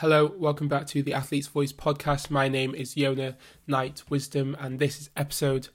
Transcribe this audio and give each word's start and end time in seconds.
Hello, 0.00 0.30
welcome 0.36 0.68
back 0.68 0.86
to 0.88 1.02
the 1.02 1.14
Athlete's 1.14 1.46
Voice 1.46 1.72
podcast. 1.72 2.28
My 2.28 2.48
name 2.48 2.74
is 2.74 2.96
Yona 2.96 3.34
Knight 3.66 4.02
Wisdom, 4.10 4.54
and 4.60 4.78
this 4.78 5.00
is 5.00 5.08
episode 5.16 5.68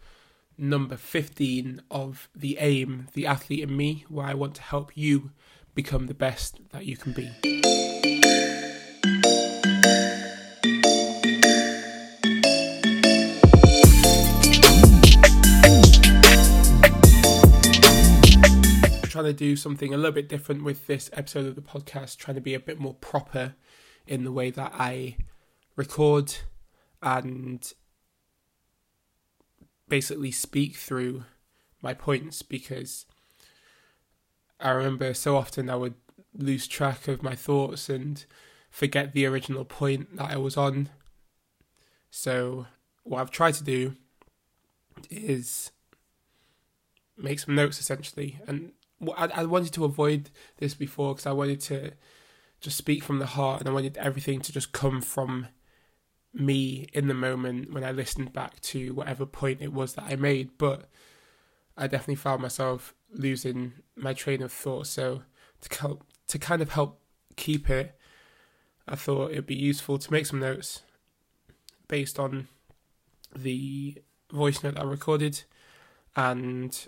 number 0.59 0.95
15 0.95 1.81
of 1.89 2.29
The 2.35 2.59
Aim, 2.59 3.07
The 3.13 3.25
Athlete 3.25 3.63
in 3.63 3.75
Me, 3.75 4.05
where 4.09 4.27
I 4.27 4.35
want 4.35 4.53
to 4.57 4.61
help 4.61 4.95
you 4.95 5.31
become 5.73 6.05
the 6.05 6.13
best 6.13 6.59
that 6.69 6.85
you 6.85 6.97
can 6.97 7.13
be. 7.13 7.31
trying 19.09 19.25
to 19.25 19.33
do 19.33 19.55
something 19.55 19.93
a 19.93 19.97
little 19.97 20.11
bit 20.11 20.29
different 20.29 20.63
with 20.63 20.87
this 20.87 21.09
episode 21.11 21.45
of 21.45 21.55
the 21.55 21.61
podcast, 21.61 22.17
trying 22.17 22.35
to 22.35 22.41
be 22.41 22.53
a 22.53 22.59
bit 22.59 22.79
more 22.79 22.93
proper 22.93 23.55
in 24.07 24.23
the 24.23 24.31
way 24.31 24.49
that 24.51 24.73
I 24.77 25.17
record 25.75 26.35
and 27.01 27.73
basically 29.87 30.31
speak 30.31 30.75
through 30.75 31.25
my 31.81 31.93
points 31.93 32.41
because 32.41 33.05
I 34.59 34.71
remember 34.71 35.13
so 35.13 35.35
often 35.35 35.69
I 35.69 35.75
would 35.75 35.95
lose 36.33 36.67
track 36.67 37.07
of 37.07 37.23
my 37.23 37.35
thoughts 37.35 37.89
and 37.89 38.23
forget 38.69 39.13
the 39.13 39.25
original 39.25 39.65
point 39.65 40.15
that 40.17 40.31
I 40.31 40.37
was 40.37 40.55
on. 40.55 40.89
So, 42.09 42.67
what 43.03 43.19
I've 43.19 43.31
tried 43.31 43.55
to 43.55 43.63
do 43.63 43.95
is 45.09 45.71
make 47.17 47.39
some 47.39 47.55
notes 47.55 47.79
essentially. 47.79 48.39
And 48.47 48.73
I, 49.17 49.27
I 49.35 49.45
wanted 49.45 49.73
to 49.73 49.85
avoid 49.85 50.29
this 50.57 50.73
before 50.73 51.13
because 51.13 51.25
I 51.25 51.31
wanted 51.31 51.61
to 51.61 51.91
just 52.61 52.77
speak 52.77 53.03
from 53.03 53.19
the 53.19 53.25
heart, 53.25 53.59
and 53.59 53.67
I 53.67 53.73
wanted 53.73 53.97
everything 53.97 54.39
to 54.41 54.53
just 54.53 54.71
come 54.71 55.01
from 55.01 55.47
me 56.33 56.87
in 56.93 57.07
the 57.07 57.13
moment 57.13 57.73
when 57.73 57.83
I 57.83 57.91
listened 57.91 58.31
back 58.31 58.61
to 58.61 58.93
whatever 58.93 59.25
point 59.25 59.61
it 59.61 59.73
was 59.73 59.95
that 59.95 60.05
I 60.05 60.15
made. 60.15 60.57
But 60.57 60.87
I 61.75 61.87
definitely 61.87 62.15
found 62.15 62.41
myself 62.41 62.93
losing 63.11 63.73
my 63.95 64.13
train 64.13 64.41
of 64.41 64.51
thought. 64.51 64.87
So 64.87 65.23
to 65.61 65.79
help, 65.79 66.05
to 66.27 66.39
kind 66.39 66.61
of 66.61 66.71
help 66.71 67.01
keep 67.35 67.69
it, 67.69 67.97
I 68.87 68.95
thought 68.95 69.31
it'd 69.31 69.45
be 69.45 69.55
useful 69.55 69.97
to 69.97 70.11
make 70.11 70.25
some 70.25 70.39
notes 70.39 70.83
based 71.87 72.19
on 72.19 72.47
the 73.35 74.01
voice 74.31 74.63
note 74.63 74.77
I 74.77 74.83
recorded, 74.83 75.43
and 76.15 76.87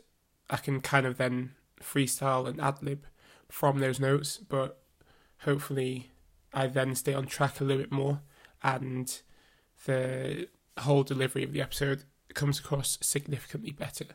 I 0.50 0.58
can 0.58 0.82
kind 0.82 1.06
of 1.06 1.18
then 1.18 1.56
freestyle 1.82 2.48
and 2.48 2.62
ad 2.62 2.84
lib 2.84 3.06
from 3.50 3.80
those 3.80 4.00
notes. 4.00 4.38
But 4.38 4.83
hopefully 5.44 6.12
I 6.54 6.68
then 6.68 6.96
stay 6.96 7.14
on 7.14 7.26
track 7.26 7.60
a 7.60 7.64
little 7.64 7.82
bit 7.82 7.92
more 7.92 8.22
and 8.62 9.22
the 9.86 10.48
whole 10.80 11.04
delivery 11.04 11.44
of 11.44 11.54
the 11.54 11.62
episode 11.62 12.04
comes 12.34 12.60
across 12.60 12.98
significantly 13.02 13.72
better. 13.72 14.06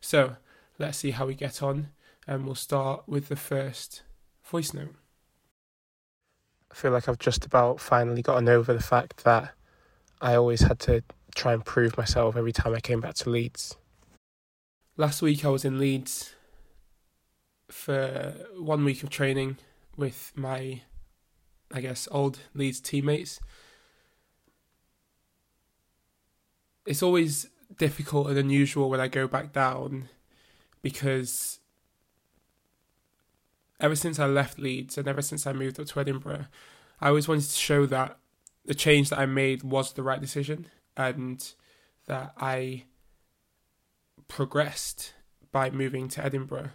So 0.00 0.36
let's 0.78 0.98
see 0.98 1.12
how 1.12 1.26
we 1.26 1.34
get 1.34 1.62
on, 1.62 1.88
and 2.26 2.44
we'll 2.44 2.54
start 2.54 3.04
with 3.06 3.28
the 3.28 3.36
first 3.36 4.02
voice 4.44 4.72
note. 4.74 4.94
I 6.70 6.74
feel 6.74 6.92
like 6.92 7.08
I've 7.08 7.18
just 7.18 7.44
about 7.44 7.80
finally 7.80 8.22
gotten 8.22 8.48
over 8.48 8.72
the 8.72 8.82
fact 8.82 9.24
that 9.24 9.52
I 10.20 10.34
always 10.34 10.62
had 10.62 10.78
to 10.80 11.02
try 11.34 11.52
and 11.52 11.64
prove 11.64 11.96
myself 11.96 12.36
every 12.36 12.52
time 12.52 12.74
I 12.74 12.80
came 12.80 13.00
back 13.00 13.14
to 13.16 13.30
Leeds. 13.30 13.76
Last 14.96 15.22
week 15.22 15.44
I 15.44 15.48
was 15.48 15.64
in 15.64 15.78
Leeds 15.78 16.34
for 17.68 18.34
one 18.56 18.84
week 18.84 19.02
of 19.02 19.10
training 19.10 19.58
with 20.00 20.32
my, 20.34 20.80
I 21.72 21.80
guess, 21.80 22.08
old 22.10 22.40
Leeds 22.54 22.80
teammates. 22.80 23.38
It's 26.86 27.02
always 27.02 27.46
difficult 27.78 28.28
and 28.28 28.38
unusual 28.38 28.90
when 28.90 28.98
I 28.98 29.06
go 29.06 29.28
back 29.28 29.52
down 29.52 30.08
because 30.82 31.60
ever 33.78 33.94
since 33.94 34.18
I 34.18 34.26
left 34.26 34.58
Leeds 34.58 34.98
and 34.98 35.06
ever 35.06 35.22
since 35.22 35.46
I 35.46 35.52
moved 35.52 35.78
up 35.78 35.86
to 35.86 36.00
Edinburgh, 36.00 36.46
I 37.00 37.08
always 37.08 37.28
wanted 37.28 37.44
to 37.44 37.56
show 37.56 37.86
that 37.86 38.18
the 38.64 38.74
change 38.74 39.10
that 39.10 39.18
I 39.18 39.26
made 39.26 39.62
was 39.62 39.92
the 39.92 40.02
right 40.02 40.20
decision 40.20 40.66
and 40.96 41.52
that 42.06 42.32
I 42.38 42.84
progressed 44.26 45.14
by 45.52 45.70
moving 45.70 46.08
to 46.08 46.24
Edinburgh. 46.24 46.70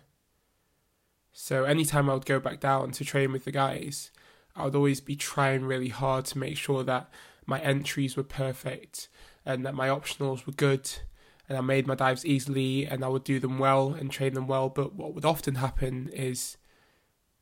So 1.37 1.65
anytime 1.65 2.09
I 2.09 2.13
would 2.13 2.25
go 2.25 2.39
back 2.39 2.61
down 2.61 2.91
to 2.91 3.03
train 3.03 3.33
with 3.33 3.43
the 3.43 3.51
guys, 3.51 4.09
I 4.55 4.63
would 4.63 4.73
always 4.73 5.01
be 5.01 5.17
trying 5.17 5.65
really 5.65 5.89
hard 5.89 6.23
to 6.27 6.37
make 6.37 6.55
sure 6.55 6.81
that 6.85 7.09
my 7.45 7.59
entries 7.59 8.15
were 8.15 8.23
perfect 8.23 9.09
and 9.45 9.65
that 9.65 9.75
my 9.75 9.89
optionals 9.89 10.45
were 10.47 10.53
good 10.53 10.89
and 11.49 11.57
I 11.57 11.61
made 11.61 11.87
my 11.87 11.95
dives 11.95 12.25
easily 12.25 12.85
and 12.85 13.03
I 13.03 13.09
would 13.09 13.25
do 13.25 13.41
them 13.41 13.59
well 13.59 13.93
and 13.93 14.09
train 14.09 14.33
them 14.33 14.47
well. 14.47 14.69
But 14.69 14.95
what 14.95 15.13
would 15.13 15.25
often 15.25 15.55
happen 15.55 16.07
is 16.13 16.55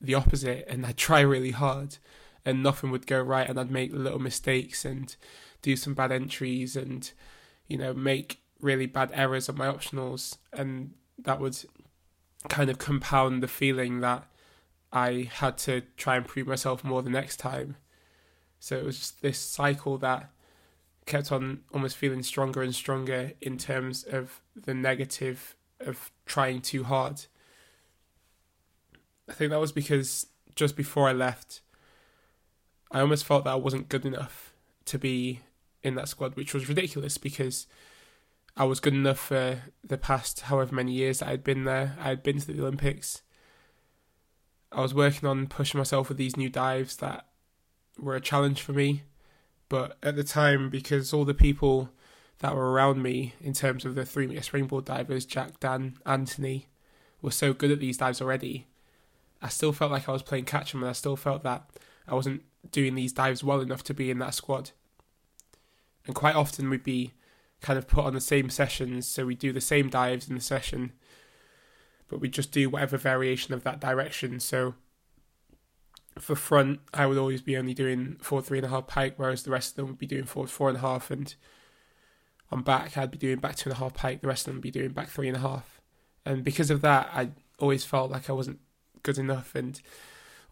the 0.02 0.16
opposite 0.16 0.66
and 0.68 0.84
I'd 0.88 0.98
try 0.98 1.20
really 1.20 1.52
hard 1.52 1.98
and 2.44 2.64
nothing 2.64 2.90
would 2.90 3.06
go 3.06 3.22
right 3.22 3.48
and 3.48 3.60
I'd 3.60 3.70
make 3.70 3.94
little 3.94 4.18
mistakes 4.18 4.86
and 4.86 5.16
do 5.62 5.76
some 5.76 5.94
bad 5.94 6.12
entries 6.12 6.76
and, 6.76 7.12
you 7.68 7.78
know, 7.78 7.94
make 7.94 8.42
really 8.60 8.88
bad 8.88 9.12
errors 9.14 9.50
on 9.50 9.58
my 9.58 9.68
optionals 9.68 10.40
and 10.52 10.96
that 11.20 11.40
would 11.40 11.64
kind 12.50 12.70
of 12.70 12.78
compound 12.78 13.42
the 13.42 13.48
feeling 13.48 14.00
that 14.02 14.26
I 14.92 15.30
had 15.32 15.58
to 15.60 15.82
try 15.98 16.16
and 16.16 16.26
prove 16.26 16.48
myself 16.48 16.84
more 16.84 17.02
the 17.02 17.10
next 17.10 17.38
time. 17.38 17.78
So 18.60 18.78
it 18.78 18.86
was 18.86 18.98
just 18.98 19.22
this 19.22 19.40
cycle 19.40 19.98
that 20.00 20.30
kept 21.06 21.32
on 21.32 21.62
almost 21.74 21.98
feeling 21.98 22.24
stronger 22.24 22.62
and 22.62 22.74
stronger 22.74 23.34
in 23.42 23.58
terms 23.58 24.04
of 24.04 24.42
the 24.56 24.74
negative 24.74 25.56
of 25.80 26.12
trying 26.26 26.62
too 26.62 26.84
hard. 26.84 27.26
I 29.30 29.34
think 29.34 29.52
that 29.52 29.60
was 29.60 29.72
because 29.72 30.28
just 30.56 30.76
before 30.76 31.10
I 31.10 31.14
left, 31.14 31.62
I 32.92 33.02
almost 33.02 33.26
felt 33.26 33.46
that 33.46 33.52
I 33.52 33.56
wasn't 33.56 33.90
good 33.90 34.06
enough 34.06 34.54
to 34.86 35.00
be 35.00 35.42
in 35.82 35.96
that 35.96 36.08
squad, 36.08 36.36
which 36.36 36.54
was 36.54 36.70
ridiculous 36.70 37.18
because 37.18 37.68
I 38.56 38.66
was 38.66 38.80
good 38.80 38.94
enough 38.94 39.20
for 39.20 39.64
the 39.84 39.98
past 39.98 40.42
however 40.42 40.76
many 40.76 40.92
years 40.92 41.20
that 41.20 41.30
I'd 41.30 41.44
been 41.44 41.64
there. 41.64 41.96
I 42.00 42.10
had 42.10 42.22
been 42.22 42.40
to 42.40 42.48
the 42.48 42.62
Olympics. 42.62 43.24
I 44.72 44.82
was 44.82 44.94
working 44.94 45.28
on 45.28 45.48
pushing 45.48 45.80
myself 45.80 46.10
with 46.10 46.18
these 46.18 46.38
new 46.38 46.50
dives 46.50 46.98
that 46.98 47.28
were 47.98 48.16
a 48.16 48.22
challenge 48.22 48.62
for 48.62 48.74
me. 48.74 49.04
But 49.70 49.98
at 50.04 50.16
the 50.16 50.24
time, 50.24 50.70
because 50.70 51.14
all 51.14 51.26
the 51.26 51.34
people 51.34 51.90
that 52.40 52.56
were 52.56 52.72
around 52.72 53.02
me 53.02 53.34
in 53.42 53.54
terms 53.54 53.86
of 53.86 53.96
the 53.96 54.06
three 54.06 54.28
meter 54.28 54.44
springboard 54.44 54.86
divers, 54.86 55.26
Jack, 55.26 55.60
Dan, 55.60 55.98
Anthony, 56.06 56.68
were 57.22 57.32
so 57.32 57.54
good 57.54 57.72
at 57.72 57.80
these 57.80 57.98
dives 57.98 58.22
already, 58.22 58.68
I 59.42 59.50
still 59.50 59.74
felt 59.74 59.92
like 59.92 60.08
I 60.08 60.12
was 60.12 60.22
playing 60.22 60.46
catch 60.46 60.76
'em 60.76 60.84
and 60.84 60.90
I 60.90 60.94
still 60.94 61.16
felt 61.16 61.42
that 61.44 61.70
I 62.08 62.14
wasn't 62.14 62.44
doing 62.72 62.94
these 62.94 63.14
dives 63.14 63.44
well 63.44 63.62
enough 63.62 63.84
to 63.86 63.94
be 63.94 64.12
in 64.12 64.20
that 64.20 64.36
squad. 64.36 64.72
And 66.06 66.14
quite 66.14 66.36
often 66.36 66.70
we'd 66.70 66.84
be 66.84 67.14
kind 67.64 67.80
of 67.80 67.88
put 67.88 68.06
on 68.06 68.14
the 68.14 68.22
same 68.22 68.50
sessions, 68.50 69.08
so 69.08 69.26
we 69.26 69.36
do 69.36 69.52
the 69.52 69.62
same 69.62 69.90
dives 69.90 70.28
in 70.30 70.36
the 70.36 70.42
session, 70.42 70.92
but 72.10 72.20
we 72.20 72.30
just 72.30 72.52
do 72.52 72.70
whatever 72.70 72.98
variation 72.98 73.54
of 73.54 73.64
that 73.64 73.80
direction. 73.80 74.40
So 74.40 74.76
for 76.20 76.36
front, 76.36 76.82
I 76.94 77.08
would 77.08 77.18
always 77.18 77.42
be 77.42 77.58
only 77.58 77.74
doing 77.74 78.18
four 78.22 78.42
three 78.42 78.60
and 78.60 78.68
a 78.68 78.70
half 78.70 78.88
pike, 78.88 79.14
whereas 79.16 79.44
the 79.44 79.52
rest 79.52 79.72
of 79.72 79.76
them 79.78 79.88
would 79.88 79.98
be 79.98 80.06
doing 80.06 80.26
four 80.26 80.46
four 80.46 80.68
and 80.68 80.78
a 80.78 80.82
half, 80.82 81.10
and 81.10 81.34
on 82.52 82.62
back 82.64 82.98
I'd 82.98 83.12
be 83.12 83.18
doing 83.18 83.40
back 83.40 83.56
two 83.56 83.70
and 83.70 83.78
a 83.78 83.80
half 83.80 83.94
pike. 83.94 84.22
The 84.22 84.28
rest 84.28 84.42
of 84.42 84.52
them 84.52 84.58
would 84.58 84.64
be 84.64 84.70
doing 84.70 84.92
back 84.92 85.08
three 85.08 85.30
and 85.30 85.38
a 85.38 85.40
half, 85.40 85.82
and 86.26 86.44
because 86.44 86.70
of 86.70 86.82
that, 86.82 87.10
I 87.14 87.30
always 87.60 87.86
felt 87.86 88.12
like 88.12 88.30
I 88.30 88.34
wasn't 88.34 88.60
good 89.04 89.18
enough, 89.18 89.56
and 89.56 89.82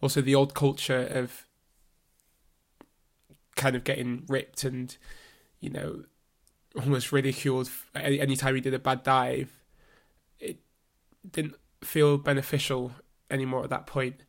also 0.00 0.22
the 0.22 0.34
old 0.34 0.54
culture 0.54 1.06
of 1.12 1.46
kind 3.54 3.76
of 3.76 3.84
getting 3.84 4.24
ripped 4.28 4.64
and 4.64 4.96
you 5.60 5.68
know 5.68 6.04
almost 6.76 7.12
ridiculed 7.12 7.70
any 7.94 8.20
anytime 8.20 8.54
he 8.54 8.60
did 8.60 8.74
a 8.74 8.78
bad 8.78 9.02
dive. 9.02 9.50
It 10.38 10.58
didn't 11.30 11.54
feel 11.82 12.18
beneficial 12.18 12.92
anymore 13.30 13.64
at 13.64 13.70
that 13.70 13.86
point. 13.86 14.22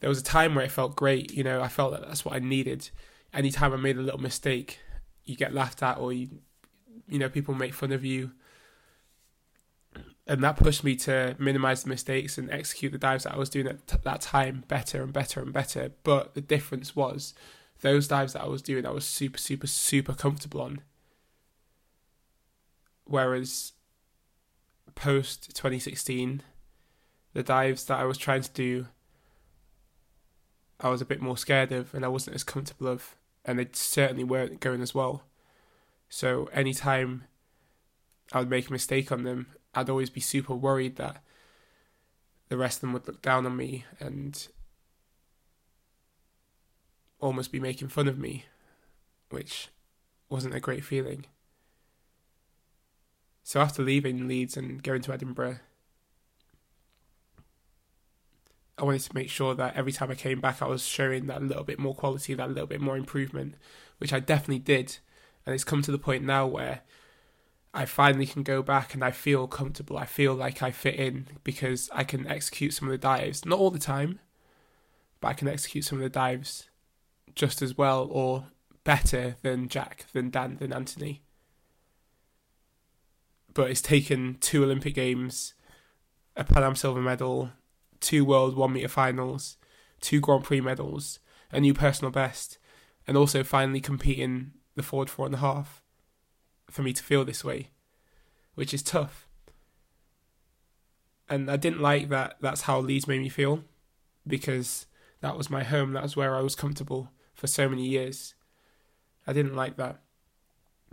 There 0.00 0.08
was 0.08 0.20
a 0.20 0.24
time 0.24 0.54
where 0.54 0.64
it 0.64 0.70
felt 0.70 0.94
great, 0.94 1.32
you 1.32 1.42
know, 1.42 1.62
I 1.62 1.68
felt 1.68 1.92
that 1.92 2.06
that's 2.06 2.24
what 2.24 2.34
I 2.34 2.38
needed. 2.38 2.90
Anytime 3.32 3.72
I 3.72 3.76
made 3.76 3.96
a 3.96 4.02
little 4.02 4.20
mistake, 4.20 4.80
you 5.24 5.36
get 5.36 5.54
laughed 5.54 5.82
at 5.82 5.98
or 5.98 6.12
you 6.12 6.28
you 7.08 7.18
know, 7.18 7.28
people 7.28 7.54
make 7.54 7.74
fun 7.74 7.92
of 7.92 8.04
you. 8.04 8.32
And 10.26 10.42
that 10.42 10.56
pushed 10.56 10.82
me 10.82 10.96
to 10.96 11.36
minimize 11.38 11.84
the 11.84 11.88
mistakes 11.88 12.36
and 12.36 12.50
execute 12.50 12.90
the 12.90 12.98
dives 12.98 13.24
that 13.24 13.34
I 13.34 13.38
was 13.38 13.48
doing 13.48 13.68
at 13.68 13.86
that 14.02 14.20
time 14.20 14.64
better 14.66 15.02
and 15.02 15.12
better 15.12 15.40
and 15.40 15.52
better. 15.52 15.92
But 16.02 16.34
the 16.34 16.40
difference 16.40 16.96
was 16.96 17.32
those 17.80 18.08
dives 18.08 18.32
that 18.32 18.42
I 18.42 18.48
was 18.48 18.60
doing, 18.60 18.84
I 18.84 18.90
was 18.90 19.04
super, 19.04 19.38
super, 19.38 19.68
super 19.68 20.14
comfortable 20.14 20.62
on 20.62 20.80
Whereas 23.06 23.72
post 24.94 25.54
2016, 25.54 26.42
the 27.32 27.42
dives 27.42 27.84
that 27.86 27.98
I 27.98 28.04
was 28.04 28.18
trying 28.18 28.42
to 28.42 28.52
do 28.52 28.86
I 30.78 30.88
was 30.88 31.00
a 31.00 31.06
bit 31.06 31.22
more 31.22 31.38
scared 31.38 31.72
of 31.72 31.94
and 31.94 32.04
I 32.04 32.08
wasn't 32.08 32.36
as 32.36 32.44
comfortable 32.44 32.88
of, 32.88 33.16
and 33.44 33.58
they 33.58 33.68
certainly 33.72 34.24
weren't 34.24 34.60
going 34.60 34.82
as 34.82 34.94
well. 34.94 35.22
So 36.08 36.48
anytime 36.52 37.24
I 38.32 38.40
would 38.40 38.50
make 38.50 38.68
a 38.68 38.72
mistake 38.72 39.10
on 39.10 39.24
them, 39.24 39.46
I'd 39.74 39.90
always 39.90 40.10
be 40.10 40.20
super 40.20 40.54
worried 40.54 40.96
that 40.96 41.22
the 42.48 42.56
rest 42.56 42.78
of 42.78 42.80
them 42.82 42.92
would 42.92 43.06
look 43.06 43.22
down 43.22 43.46
on 43.46 43.56
me 43.56 43.84
and 43.98 44.46
almost 47.20 47.52
be 47.52 47.60
making 47.60 47.88
fun 47.88 48.08
of 48.08 48.18
me, 48.18 48.44
which 49.30 49.68
wasn't 50.28 50.54
a 50.54 50.60
great 50.60 50.84
feeling. 50.84 51.26
So 53.46 53.60
after 53.60 53.80
leaving 53.80 54.26
Leeds 54.26 54.56
and 54.56 54.82
going 54.82 55.02
to 55.02 55.12
Edinburgh, 55.12 55.60
I 58.76 58.82
wanted 58.82 59.02
to 59.02 59.14
make 59.14 59.30
sure 59.30 59.54
that 59.54 59.76
every 59.76 59.92
time 59.92 60.10
I 60.10 60.16
came 60.16 60.40
back, 60.40 60.60
I 60.60 60.66
was 60.66 60.84
showing 60.84 61.28
that 61.28 61.40
little 61.40 61.62
bit 61.62 61.78
more 61.78 61.94
quality, 61.94 62.34
that 62.34 62.48
little 62.48 62.66
bit 62.66 62.80
more 62.80 62.96
improvement, 62.96 63.54
which 63.98 64.12
I 64.12 64.18
definitely 64.18 64.58
did. 64.58 64.98
And 65.46 65.54
it's 65.54 65.62
come 65.62 65.80
to 65.82 65.92
the 65.92 65.96
point 65.98 66.24
now 66.24 66.44
where 66.44 66.80
I 67.72 67.84
finally 67.84 68.26
can 68.26 68.42
go 68.42 68.62
back 68.62 68.94
and 68.94 69.04
I 69.04 69.12
feel 69.12 69.46
comfortable. 69.46 69.96
I 69.96 70.06
feel 70.06 70.34
like 70.34 70.60
I 70.60 70.72
fit 70.72 70.96
in 70.96 71.28
because 71.44 71.88
I 71.92 72.02
can 72.02 72.26
execute 72.26 72.74
some 72.74 72.88
of 72.88 72.92
the 72.92 72.98
dives. 72.98 73.46
Not 73.46 73.60
all 73.60 73.70
the 73.70 73.78
time, 73.78 74.18
but 75.20 75.28
I 75.28 75.34
can 75.34 75.46
execute 75.46 75.84
some 75.84 75.98
of 75.98 76.02
the 76.02 76.10
dives 76.10 76.68
just 77.36 77.62
as 77.62 77.78
well 77.78 78.08
or 78.10 78.46
better 78.82 79.36
than 79.42 79.68
Jack, 79.68 80.06
than 80.12 80.30
Dan, 80.30 80.56
than 80.56 80.72
Anthony. 80.72 81.22
But 83.56 83.70
it's 83.70 83.80
taken 83.80 84.36
two 84.38 84.62
Olympic 84.62 84.92
Games, 84.94 85.54
a 86.36 86.44
Pan 86.44 86.62
Am 86.62 86.76
silver 86.76 87.00
medal, 87.00 87.52
two 88.00 88.22
World 88.22 88.54
1 88.54 88.70
metre 88.70 88.86
finals, 88.86 89.56
two 89.98 90.20
Grand 90.20 90.44
Prix 90.44 90.60
medals, 90.60 91.20
a 91.50 91.58
new 91.58 91.72
personal 91.72 92.10
best, 92.10 92.58
and 93.06 93.16
also 93.16 93.42
finally 93.42 93.80
competing 93.80 94.52
the 94.74 94.82
forward 94.82 95.08
four 95.08 95.24
and 95.24 95.34
a 95.34 95.38
half 95.38 95.82
for 96.70 96.82
me 96.82 96.92
to 96.92 97.02
feel 97.02 97.24
this 97.24 97.42
way, 97.42 97.70
which 98.56 98.74
is 98.74 98.82
tough. 98.82 99.26
And 101.26 101.50
I 101.50 101.56
didn't 101.56 101.80
like 101.80 102.10
that 102.10 102.36
that's 102.42 102.62
how 102.62 102.78
Leeds 102.78 103.08
made 103.08 103.22
me 103.22 103.30
feel 103.30 103.64
because 104.26 104.84
that 105.22 105.38
was 105.38 105.48
my 105.48 105.64
home, 105.64 105.94
that 105.94 106.02
was 106.02 106.14
where 106.14 106.36
I 106.36 106.42
was 106.42 106.54
comfortable 106.54 107.10
for 107.32 107.46
so 107.46 107.70
many 107.70 107.86
years. 107.86 108.34
I 109.26 109.32
didn't 109.32 109.56
like 109.56 109.78
that. 109.78 110.02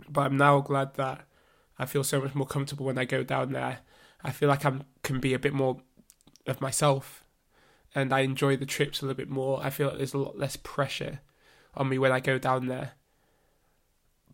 But 0.08 0.22
I'm 0.22 0.38
now 0.38 0.62
glad 0.62 0.94
that 0.94 1.26
I 1.78 1.86
feel 1.86 2.04
so 2.04 2.20
much 2.20 2.34
more 2.34 2.46
comfortable 2.46 2.86
when 2.86 2.98
I 2.98 3.04
go 3.04 3.22
down 3.22 3.52
there. 3.52 3.78
I 4.22 4.30
feel 4.30 4.48
like 4.48 4.64
I 4.64 4.72
can 5.02 5.20
be 5.20 5.34
a 5.34 5.38
bit 5.38 5.52
more 5.52 5.78
of 6.46 6.60
myself 6.60 7.24
and 7.94 8.12
I 8.12 8.20
enjoy 8.20 8.56
the 8.56 8.66
trips 8.66 9.00
a 9.00 9.06
little 9.06 9.16
bit 9.16 9.30
more. 9.30 9.60
I 9.62 9.70
feel 9.70 9.88
like 9.88 9.98
there's 9.98 10.14
a 10.14 10.18
lot 10.18 10.38
less 10.38 10.56
pressure 10.56 11.20
on 11.74 11.88
me 11.88 11.98
when 11.98 12.12
I 12.12 12.20
go 12.20 12.38
down 12.38 12.66
there. 12.66 12.92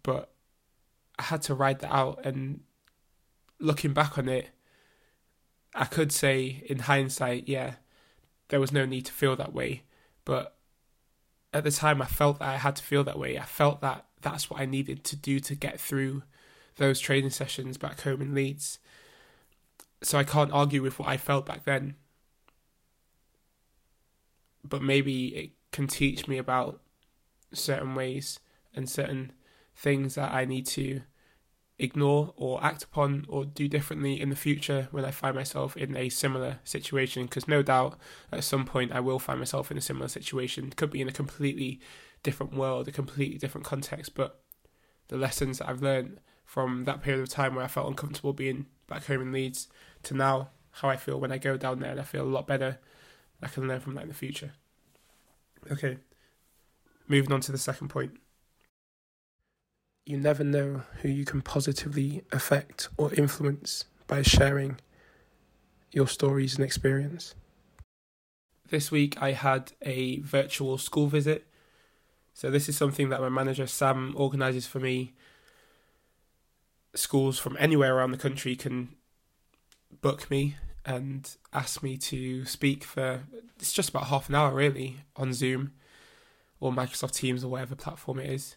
But 0.03 0.33
I 1.19 1.25
had 1.25 1.43
to 1.43 1.55
ride 1.55 1.81
that 1.81 1.93
out 1.93 2.25
and 2.25 2.61
looking 3.59 3.93
back 3.93 4.17
on 4.17 4.29
it, 4.29 4.49
I 5.75 5.85
could 5.85 6.13
say 6.13 6.65
in 6.67 6.81
hindsight, 6.81 7.49
yeah, 7.49 7.75
there 8.49 8.61
was 8.61 8.73
no 8.73 8.87
need 8.87 9.07
to 9.07 9.13
feel 9.13 9.37
that 9.37 9.53
way. 9.53 9.83
But 10.25 10.57
at 11.53 11.65
the 11.65 11.71
time, 11.71 12.01
I 12.01 12.07
felt 12.07 12.39
that 12.39 12.49
I 12.49 12.57
had 12.57 12.77
to 12.77 12.83
feel 12.83 13.05
that 13.05 13.19
way. 13.19 13.39
I 13.39 13.45
felt 13.45 13.81
that 13.83 14.07
that's 14.23 14.51
what 14.51 14.61
I 14.61 14.67
needed 14.67 15.05
to 15.05 15.17
do 15.17 15.41
to 15.41 15.55
get 15.55 15.81
through 15.81 16.23
those 16.77 17.01
training 17.01 17.31
sessions 17.31 17.77
back 17.77 18.01
home 18.03 18.23
in 18.23 18.35
Leeds 18.35 18.79
so 20.03 20.19
I 20.19 20.25
can't 20.25 20.53
argue 20.53 20.83
with 20.83 20.99
what 20.99 21.09
I 21.09 21.17
felt 21.17 21.47
back 21.47 21.65
then. 21.65 21.97
But 24.65 24.83
maybe 24.83 25.29
it 25.29 25.51
can 25.73 25.87
teach 25.87 26.27
me 26.27 26.39
about 26.39 26.81
certain 27.53 27.95
ways 27.95 28.41
and 28.75 28.89
certain 28.89 29.33
things 29.75 30.15
that 30.15 30.33
I 30.33 30.45
need 30.45 30.67
to 30.67 31.03
ignore 31.79 32.35
or 32.37 32.63
act 32.63 32.85
upon 32.85 33.25
or 33.29 33.47
do 33.47 33.67
differently 33.67 34.21
in 34.21 34.29
the 34.29 34.37
future 34.37 34.89
when 34.91 35.05
I 35.05 35.11
find 35.11 35.35
myself 35.35 35.77
in 35.77 35.97
a 35.97 36.09
similar 36.09 36.61
situation. 36.65 37.25
Because 37.25 37.49
no 37.49 37.63
doubt 37.63 37.99
at 38.33 38.45
some 38.45 38.65
point 38.65 38.93
I 38.93 39.01
will 39.01 39.19
find 39.19 39.39
myself 39.39 39.71
in 39.71 39.79
a 39.79 39.83
similar 39.83 40.09
situation. 40.09 40.71
Could 40.71 40.91
be 40.91 41.01
in 41.01 41.09
a 41.09 41.13
completely 41.13 41.81
different 42.23 42.55
world, 42.55 42.89
a 42.89 42.93
completely 42.93 43.39
different 43.39 43.67
context, 43.67 44.15
but 44.15 44.41
the 45.09 45.17
lessons 45.17 45.59
that 45.59 45.69
I've 45.69 45.83
learned 45.83 46.21
from 46.51 46.83
that 46.83 47.01
period 47.01 47.23
of 47.23 47.29
time 47.29 47.55
where 47.55 47.65
I 47.65 47.69
felt 47.69 47.87
uncomfortable 47.87 48.33
being 48.33 48.67
back 48.89 49.07
home 49.07 49.23
in 49.23 49.31
Leeds 49.31 49.69
to 50.03 50.15
now 50.15 50.49
how 50.73 50.89
I 50.89 50.97
feel 50.97 51.21
when 51.21 51.31
I 51.31 51.39
go 51.39 51.57
down 51.57 51.79
there 51.79 51.93
and 51.93 52.01
I 52.01 52.03
feel 52.03 52.25
a 52.25 52.25
lot 52.25 52.49
better. 52.49 52.81
I 53.41 53.47
can 53.47 53.69
learn 53.69 53.79
from 53.79 53.95
that 53.95 54.03
in 54.03 54.09
the 54.09 54.15
future. 54.15 54.55
Okay, 55.71 55.99
moving 57.07 57.31
on 57.31 57.41
to 57.43 57.53
the 57.53 57.59
second 57.59 57.87
point. 57.87 58.17
You 60.05 60.17
never 60.17 60.43
know 60.43 60.83
who 61.03 61.09
you 61.09 61.25
can 61.25 61.41
positively 61.41 62.25
affect 62.33 62.89
or 62.97 63.15
influence 63.15 63.85
by 64.09 64.23
sharing 64.23 64.81
your 65.93 66.09
stories 66.09 66.57
and 66.57 66.65
experience. 66.65 67.37
This 68.69 68.91
week 68.91 69.23
I 69.23 69.33
had 69.33 69.71
a 69.83 70.19
virtual 70.23 70.79
school 70.79 71.07
visit. 71.07 71.47
So, 72.35 72.51
this 72.51 72.69
is 72.69 72.77
something 72.77 73.09
that 73.11 73.21
my 73.21 73.29
manager 73.29 73.69
Sam 73.69 74.15
organises 74.17 74.67
for 74.67 74.81
me. 74.81 75.13
Schools 76.95 77.39
from 77.39 77.57
anywhere 77.61 77.97
around 77.97 78.11
the 78.11 78.19
country 78.19 78.57
can 78.57 78.95
book 80.01 80.31
me 80.31 80.57
and 80.85 81.37
ask 81.53 81.83
me 81.83 81.97
to 81.97 82.45
speak 82.45 82.85
for 82.85 83.25
it's 83.59 83.73
just 83.73 83.91
about 83.91 84.07
half 84.07 84.29
an 84.29 84.35
hour 84.35 84.55
really 84.55 84.99
on 85.17 85.33
Zoom 85.33 85.73
or 86.59 86.73
Microsoft 86.73 87.13
Teams 87.13 87.45
or 87.45 87.49
whatever 87.49 87.75
platform 87.75 88.19
it 88.19 88.31
is. 88.31 88.57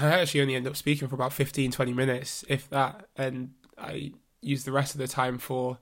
I 0.00 0.20
actually 0.20 0.40
only 0.40 0.54
end 0.54 0.66
up 0.66 0.76
speaking 0.76 1.08
for 1.08 1.14
about 1.14 1.32
15 1.32 1.70
20 1.70 1.92
minutes 1.92 2.44
if 2.48 2.68
that 2.70 3.08
and 3.16 3.52
I 3.78 4.12
use 4.40 4.64
the 4.64 4.72
rest 4.72 4.94
of 4.94 4.98
the 4.98 5.08
time 5.08 5.38
for 5.38 5.78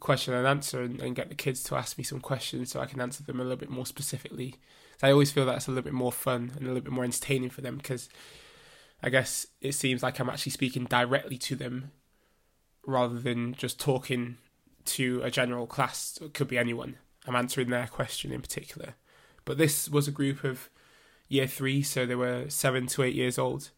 question 0.00 0.34
and 0.34 0.46
answer 0.46 0.82
and, 0.82 1.00
and, 1.00 1.14
get 1.14 1.28
the 1.28 1.34
kids 1.34 1.62
to 1.62 1.76
ask 1.76 1.96
me 1.96 2.04
some 2.04 2.20
questions 2.20 2.70
so 2.70 2.80
I 2.80 2.86
can 2.86 3.00
answer 3.00 3.22
them 3.22 3.38
a 3.38 3.42
little 3.42 3.56
bit 3.56 3.70
more 3.70 3.86
specifically. 3.86 4.56
So 5.00 5.06
I 5.06 5.12
always 5.12 5.30
feel 5.30 5.46
that's 5.46 5.68
a 5.68 5.70
little 5.70 5.84
bit 5.84 5.92
more 5.92 6.10
fun 6.10 6.52
and 6.56 6.64
a 6.64 6.66
little 6.66 6.82
bit 6.82 6.92
more 6.92 7.04
entertaining 7.04 7.50
for 7.50 7.60
them 7.60 7.76
because 7.76 8.08
I 9.02 9.10
guess 9.10 9.46
it 9.60 9.72
seems 9.72 10.02
like 10.02 10.20
I'm 10.20 10.30
actually 10.30 10.52
speaking 10.52 10.84
directly 10.84 11.36
to 11.38 11.56
them 11.56 11.90
rather 12.86 13.18
than 13.18 13.54
just 13.54 13.80
talking 13.80 14.36
to 14.84 15.20
a 15.22 15.30
general 15.30 15.66
class. 15.66 16.18
It 16.22 16.34
could 16.34 16.48
be 16.48 16.58
anyone. 16.58 16.96
I'm 17.26 17.36
answering 17.36 17.70
their 17.70 17.86
question 17.86 18.32
in 18.32 18.40
particular. 18.40 18.94
But 19.44 19.58
this 19.58 19.88
was 19.88 20.06
a 20.06 20.12
group 20.12 20.44
of 20.44 20.68
year 21.28 21.46
three, 21.46 21.82
so 21.82 22.06
they 22.06 22.14
were 22.14 22.48
seven 22.48 22.86
to 22.88 23.02
eight 23.02 23.14
years 23.14 23.38
old. 23.38 23.70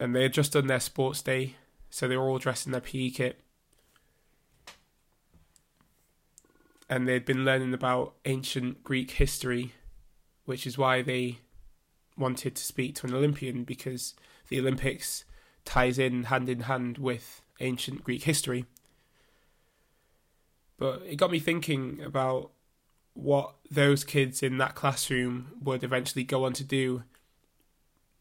And 0.00 0.14
they 0.14 0.22
had 0.22 0.32
just 0.32 0.52
done 0.52 0.66
their 0.66 0.80
sports 0.80 1.22
day, 1.22 1.56
so 1.90 2.08
they 2.08 2.16
were 2.16 2.28
all 2.28 2.38
dressed 2.38 2.66
in 2.66 2.72
their 2.72 2.80
PE 2.80 3.10
kit. 3.10 3.40
And 6.88 7.08
they'd 7.08 7.24
been 7.24 7.44
learning 7.44 7.72
about 7.72 8.14
ancient 8.24 8.82
Greek 8.84 9.12
history, 9.12 9.72
which 10.44 10.66
is 10.66 10.76
why 10.76 11.02
they 11.02 11.38
wanted 12.16 12.54
to 12.56 12.64
speak 12.64 12.94
to 12.96 13.06
an 13.06 13.14
Olympian 13.14 13.64
because 13.64 14.14
the 14.48 14.60
Olympics 14.60 15.24
ties 15.64 15.98
in 15.98 16.24
hand 16.24 16.48
in 16.48 16.60
hand 16.60 16.98
with 16.98 17.42
ancient 17.60 18.04
Greek 18.04 18.24
history. 18.24 18.66
But 20.76 21.02
it 21.06 21.16
got 21.16 21.30
me 21.30 21.38
thinking 21.38 22.00
about 22.04 22.50
what 23.14 23.54
those 23.70 24.04
kids 24.04 24.42
in 24.42 24.58
that 24.58 24.74
classroom 24.74 25.52
would 25.62 25.84
eventually 25.84 26.24
go 26.24 26.44
on 26.44 26.52
to 26.54 26.64
do 26.64 27.04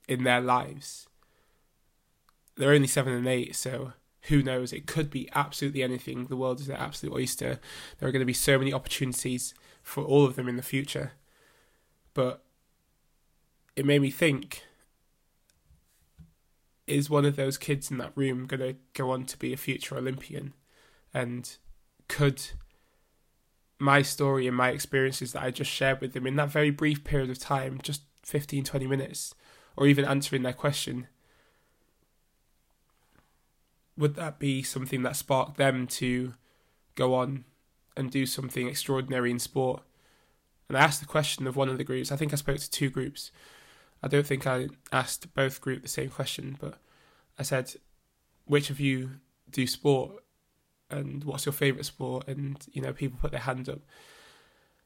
in 0.08 0.24
their 0.24 0.42
lives. 0.42 1.08
They're 2.56 2.74
only 2.74 2.88
seven 2.88 3.14
and 3.14 3.28
eight, 3.28 3.56
so 3.56 3.94
who 4.24 4.44
knows? 4.44 4.72
It 4.72 4.86
could 4.86 5.10
be 5.10 5.30
absolutely 5.34 5.84
anything. 5.84 6.28
The 6.28 6.38
world 6.38 6.62
is 6.62 6.70
an 6.70 6.76
absolute 6.76 7.14
oyster. 7.14 7.60
There 7.98 8.08
are 8.08 8.12
going 8.12 8.22
to 8.22 8.26
be 8.26 8.34
so 8.34 8.58
many 8.58 8.72
opportunities 8.72 9.54
for 9.82 10.04
all 10.04 10.26
of 10.26 10.36
them 10.36 10.48
in 10.48 10.56
the 10.56 10.62
future. 10.62 11.14
But 12.14 12.44
it 13.76 13.86
made 13.86 14.02
me 14.02 14.12
think 14.12 14.64
is 16.86 17.10
one 17.10 17.26
of 17.26 17.36
those 17.36 17.58
kids 17.58 17.90
in 17.90 17.98
that 17.98 18.12
room 18.16 18.46
going 18.46 18.60
to 18.60 18.76
go 18.94 19.12
on 19.12 19.26
to 19.26 19.38
be 19.38 19.54
a 19.54 19.58
future 19.58 19.98
Olympian? 19.98 20.54
And 21.14 21.56
could 22.08 22.42
my 23.80 24.02
story 24.02 24.48
and 24.48 24.56
my 24.56 24.70
experiences 24.70 25.34
that 25.34 25.44
I 25.44 25.52
just 25.52 25.72
shared 25.72 26.02
with 26.02 26.14
them 26.14 26.28
in 26.28 26.36
that 26.38 26.50
very 26.50 26.70
brief 26.70 27.04
period 27.04 27.30
of 27.30 27.40
time, 27.40 27.80
just 27.82 28.02
15, 28.24 28.64
20 28.64 28.88
minutes, 28.88 29.36
or 29.76 29.88
even 29.88 30.06
answering 30.06 30.44
their 30.44 30.54
question, 30.54 31.08
would 33.98 34.16
that 34.16 34.40
be 34.40 34.64
something 34.64 35.04
that 35.04 35.16
sparked 35.16 35.58
them 35.58 35.88
to 35.88 36.34
go 36.96 37.14
on 37.14 37.46
and 37.96 38.10
do 38.10 38.26
something 38.26 38.68
extraordinary 38.68 39.32
in 39.32 39.40
sport? 39.40 39.84
And 40.68 40.78
I 40.78 40.82
asked 40.82 41.02
the 41.02 41.06
question 41.06 41.46
of 41.46 41.56
one 41.56 41.70
of 41.70 41.78
the 41.78 41.84
groups. 41.84 42.12
I 42.12 42.16
think 42.16 42.34
I 42.34 42.38
spoke 42.38 42.58
to 42.58 42.70
two 42.70 42.90
groups. 42.90 43.32
I 44.04 44.10
don't 44.10 44.28
think 44.28 44.46
I 44.46 44.68
asked 44.92 45.34
both 45.34 45.62
group 45.62 45.82
the 45.82 45.88
same 45.88 46.10
question, 46.10 46.58
but 46.60 46.78
I 47.40 47.44
said, 47.44 47.74
which 48.46 48.70
of 48.70 48.80
you 48.80 49.12
do 49.50 49.66
sport 49.66 50.22
and 50.90 51.24
what's 51.24 51.46
your 51.46 51.54
favorite 51.54 51.86
sport? 51.86 52.28
And 52.28 52.58
you 52.74 52.82
know 52.82 52.92
people 52.92 53.18
put 53.20 53.32
their 53.32 53.40
hands 53.40 53.70
up. 53.70 53.80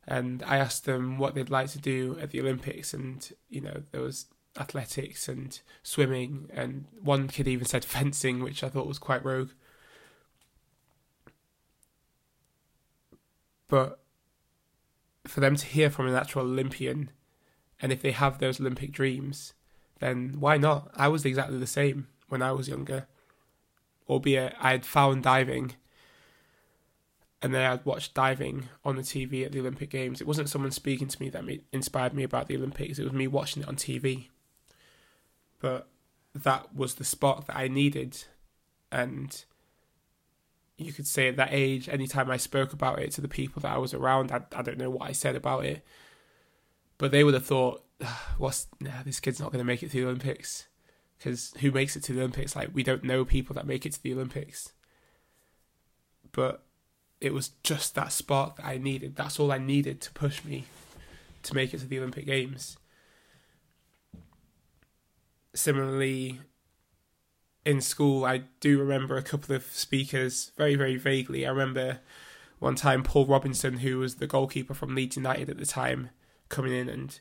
And 0.08 0.44
I 0.44 0.58
asked 0.58 0.86
them 0.86 1.18
what 1.18 1.34
they'd 1.34 1.50
like 1.50 1.70
to 1.72 1.80
do 1.80 2.18
at 2.22 2.30
the 2.30 2.40
Olympics 2.40 2.94
and 2.94 3.28
you 3.50 3.60
know 3.60 3.82
there 3.92 4.02
was 4.02 4.28
athletics 4.60 5.28
and 5.28 5.60
swimming 5.84 6.50
and 6.54 6.86
one 7.02 7.28
kid 7.28 7.48
even 7.48 7.66
said 7.66 7.86
fencing 7.96 8.44
which 8.44 8.64
I 8.64 8.70
thought 8.70 8.88
was 8.88 9.00
quite 9.00 9.26
rogue. 9.26 9.50
But 13.68 14.00
for 15.26 15.40
them 15.40 15.56
to 15.56 15.66
hear 15.66 15.90
from 15.90 16.08
an 16.08 16.16
actual 16.16 16.44
Olympian 16.44 17.10
and 17.82 17.92
if 17.92 18.02
they 18.02 18.12
have 18.12 18.40
those 18.40 18.60
Olympic 18.60 18.92
dreams 18.92 19.54
then 20.00 20.36
why 20.40 20.58
not 20.58 20.92
I 20.96 21.08
was 21.08 21.26
exactly 21.26 21.58
the 21.58 21.68
same 21.68 22.08
when 22.30 22.42
I 22.42 22.52
was 22.52 22.68
younger 22.68 23.08
albeit 24.10 24.56
I 24.60 24.72
had 24.72 24.86
found 24.86 25.24
diving 25.24 25.76
and 27.42 27.54
then 27.54 27.70
I'd 27.70 27.86
watch 27.86 28.14
diving 28.14 28.70
on 28.84 28.96
the 28.96 29.04
TV 29.04 29.46
at 29.46 29.52
the 29.52 29.60
Olympic 29.60 29.90
Games. 29.90 30.22
It 30.22 30.28
wasn't 30.28 30.50
someone 30.50 30.72
speaking 30.72 31.08
to 31.08 31.22
me 31.22 31.30
that 31.30 31.44
inspired 31.72 32.14
me 32.14 32.24
about 32.24 32.48
the 32.48 32.58
Olympics, 32.58 32.98
it 32.98 33.04
was 33.04 33.14
me 33.14 33.28
watching 33.28 33.62
it 33.64 33.70
on 33.70 33.76
TV. 33.76 34.28
But 35.60 35.88
that 36.34 36.76
was 36.76 36.96
the 36.96 37.04
spark 37.04 37.46
that 37.46 37.56
I 37.58 37.68
needed. 37.68 38.26
And 38.92 39.44
you 40.78 40.94
could 40.94 41.08
say 41.08 41.28
at 41.28 41.38
that 41.38 41.50
age, 41.52 41.90
anytime 41.90 42.32
I 42.32 42.38
spoke 42.38 42.74
about 42.74 43.00
it 43.00 43.12
to 43.12 43.22
the 43.22 43.28
people 43.28 43.62
that 43.62 43.74
I 43.74 43.78
was 43.78 43.94
around, 43.94 44.32
I, 44.32 44.42
I 44.56 44.62
don't 44.62 44.78
know 44.78 44.90
what 44.90 45.08
I 45.08 45.12
said 45.12 45.36
about 45.36 45.66
it. 45.66 45.86
But 46.98 47.12
they 47.12 47.24
would 47.24 47.34
have 47.34 47.46
thought, 47.46 47.84
what's, 48.38 48.68
nah, 48.80 49.04
this 49.06 49.20
kid's 49.20 49.40
not 49.40 49.52
going 49.52 49.60
to 49.60 49.66
make 49.66 49.84
it 49.84 49.92
to 49.92 49.98
the 49.98 50.06
Olympics 50.06 50.68
because 51.18 51.54
who 51.60 51.72
makes 51.72 51.96
it 51.96 52.04
to 52.04 52.14
the 52.14 52.20
Olympics? 52.20 52.56
Like 52.56 52.70
we 52.74 52.84
don't 52.84 53.04
know 53.04 53.26
people 53.26 53.54
that 53.56 53.68
make 53.68 53.86
it 53.86 53.94
to 53.94 54.04
the 54.04 54.14
Olympics. 54.14 54.74
But 56.32 56.64
it 57.20 57.34
was 57.34 57.50
just 57.64 57.96
that 57.96 58.12
spark 58.12 58.58
that 58.58 58.66
I 58.66 58.78
needed. 58.78 59.16
That's 59.16 59.40
all 59.40 59.52
I 59.52 59.58
needed 59.58 60.02
to 60.02 60.12
push 60.12 60.44
me 60.44 60.66
to 61.44 61.56
make 61.56 61.74
it 61.74 61.80
to 61.80 61.88
the 61.88 61.98
Olympic 61.98 62.26
Games. 62.26 62.78
Similarly, 65.56 66.40
in 67.66 67.82
school, 67.82 68.24
I 68.24 68.44
do 68.60 68.80
remember 68.80 69.18
a 69.18 69.24
couple 69.24 69.56
of 69.56 69.64
speakers 69.66 70.52
very, 70.58 70.76
very 70.76 70.98
vaguely. 70.98 71.46
I 71.46 71.50
remember 71.50 72.00
one 72.60 72.76
time 72.76 73.02
Paul 73.02 73.26
Robinson, 73.26 73.80
who 73.80 73.98
was 74.00 74.16
the 74.16 74.28
goalkeeper 74.28 74.74
from 74.74 74.94
Leeds 74.94 75.18
United 75.18 75.50
at 75.50 75.58
the 75.58 75.66
time, 75.66 76.10
coming 76.50 76.74
in 76.74 76.90
and 76.90 77.20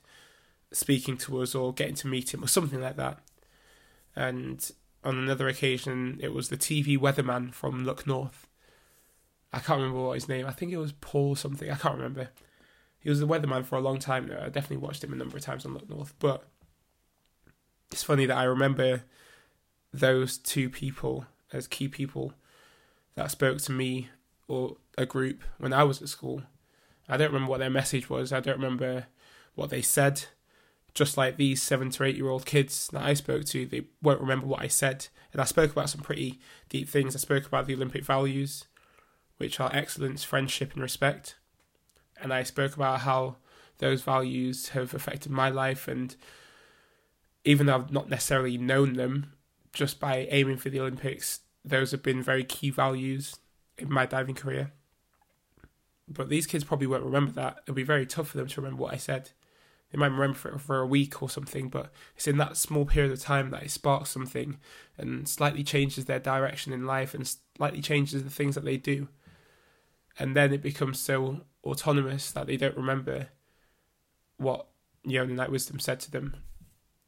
speaking 0.73 1.17
to 1.19 1.41
us 1.41 1.55
or 1.55 1.73
getting 1.73 1.95
to 1.97 2.07
meet 2.07 2.35
him 2.35 2.45
or 2.45 2.49
something 2.49 2.81
like 2.81 2.97
that. 2.97 3.21
And 4.15 4.71
on 5.05 5.19
another 5.19 5.49
occasion, 5.49 6.19
it 6.23 6.33
was 6.33 6.49
the 6.49 6.57
TV 6.57 6.99
weatherman 6.99 7.53
from 7.53 7.85
Look 7.85 8.07
North. 8.07 8.47
I 9.53 9.59
can't 9.61 9.81
remember 9.81 10.03
what 10.03 10.15
his 10.15 10.29
name. 10.29 10.47
I 10.47 10.53
think 10.53 10.73
it 10.73 10.79
was 10.79 10.93
Paul 10.93 11.35
something. 11.37 11.71
I 11.71 11.77
can't 11.77 11.97
remember. 11.97 12.31
He 12.99 13.09
was 13.09 13.21
the 13.21 13.27
weatherman 13.27 13.65
for 13.65 13.77
a 13.77 13.81
long 13.81 13.99
time. 13.99 14.31
I 14.33 14.49
definitely 14.49 14.79
watched 14.79 15.05
him 15.05 15.13
a 15.13 15.17
number 15.17 15.37
of 15.37 15.43
times 15.43 15.65
on 15.65 15.75
Look 15.75 15.89
North. 15.89 16.15
But 16.19 16.45
it's 17.93 18.03
funny 18.03 18.27
that 18.27 18.37
I 18.37 18.45
remember 18.45 19.05
those 19.93 20.39
two 20.39 20.69
people 20.69 21.27
as 21.53 21.69
key 21.69 21.89
people 21.89 22.33
that 23.15 23.31
spoke 23.31 23.59
to 23.59 23.73
me 23.73 24.09
or 24.49 24.77
a 24.99 25.07
group 25.07 25.43
when 25.59 25.73
I 25.73 25.85
was 25.85 26.03
at 26.03 26.09
school. 26.09 26.43
I 27.09 27.17
don't 27.17 27.33
remember 27.33 27.51
what 27.51 27.61
their 27.61 27.71
message 27.71 28.11
was. 28.11 28.33
I 28.33 28.41
don't 28.41 28.57
remember 28.57 29.07
what 29.57 29.71
they 29.71 29.83
said 29.83 30.27
just 30.97 31.19
like 31.19 31.37
these 31.37 31.63
seven 31.63 31.91
to 31.91 32.05
eight 32.05 32.17
year 32.17 32.29
old 32.29 32.47
kids 32.47 32.89
that 32.89 33.03
I 33.03 33.13
spoke 33.13 33.45
to, 33.47 33.67
they 33.67 33.83
won't 34.03 34.21
remember 34.21 34.47
what 34.47 34.63
I 34.63 34.67
said. 34.67 35.07
And 35.31 35.43
I 35.43 35.45
spoke 35.45 35.71
about 35.71 35.91
some 35.91 36.01
pretty 36.01 36.41
deep 36.71 36.89
things. 36.89 37.15
I 37.15 37.19
spoke 37.19 37.47
about 37.47 37.67
the 37.67 37.75
Olympic 37.75 38.03
values, 38.03 38.65
which 39.37 39.61
are 39.61 39.71
excellence, 39.75 40.25
friendship, 40.25 40.73
and 40.73 40.83
respect. 40.83 41.37
And 42.21 42.33
I 42.33 42.43
spoke 42.45 42.75
about 42.75 43.01
how 43.01 43.37
those 43.77 44.01
values 44.01 44.71
have 44.71 44.95
affected 44.95 45.31
my 45.31 45.51
life. 45.51 45.87
And 45.87 46.17
even 47.45 47.67
though 47.67 47.75
I've 47.75 47.93
not 47.93 48.09
necessarily 48.09 48.57
known 48.57 48.95
them, 48.95 49.35
just 49.75 50.01
by 50.01 50.27
aiming 50.31 50.57
for 50.57 50.71
the 50.71 50.81
Olympics, 50.81 51.41
those 51.63 51.91
have 51.91 52.03
been 52.03 52.23
very 52.23 52.43
key 52.43 52.71
values 52.71 53.37
in 53.77 53.93
my 53.93 54.07
diving 54.07 54.35
career. 54.35 54.73
But 56.09 56.31
these 56.31 56.47
kids 56.47 56.65
probably 56.65 56.87
won't 56.87 57.05
remember 57.05 57.33
that. 57.33 57.59
It'll 57.65 57.75
be 57.75 57.83
very 57.83 58.07
tough 58.07 58.29
for 58.29 58.39
them 58.39 58.47
to 58.47 58.61
remember 58.63 58.83
what 58.83 58.95
I 58.95 58.97
said 58.97 59.33
they 59.93 59.99
might 59.99 60.11
remember 60.11 60.49
it 60.49 60.61
for 60.61 60.79
a 60.79 60.87
week 60.87 61.23
or 61.23 61.31
something, 61.31 61.69
but 61.69 61.93
it's 62.17 62.27
in 62.27 62.39
that 62.39 62.57
small 62.57 62.85
period 62.85 63.13
of 63.13 63.21
time 63.21 63.51
that 63.51 63.63
it 63.63 63.71
sparks 63.71 64.11
something 64.11 64.59
and 64.99 65.29
slightly 65.29 65.63
changes 65.63 66.07
their 66.07 66.19
direction 66.19 66.73
in 66.73 66.87
life 66.87 67.15
and 67.15 67.37
slightly 67.57 67.81
changes 67.81 68.25
the 68.25 68.31
things 68.31 68.57
that 68.57 68.65
they 68.65 68.77
do. 68.77 69.09
And 70.19 70.35
then 70.35 70.53
it 70.53 70.63
becomes 70.63 70.99
so 70.99 71.43
autonomous 71.65 72.33
that 72.33 72.47
they 72.47 72.57
don't 72.57 72.77
remember 72.77 73.29
what 74.39 74.67
Yona 75.07 75.31
Knight 75.31 75.53
Wisdom 75.53 75.79
said 75.79 76.01
to 76.01 76.11
them 76.11 76.37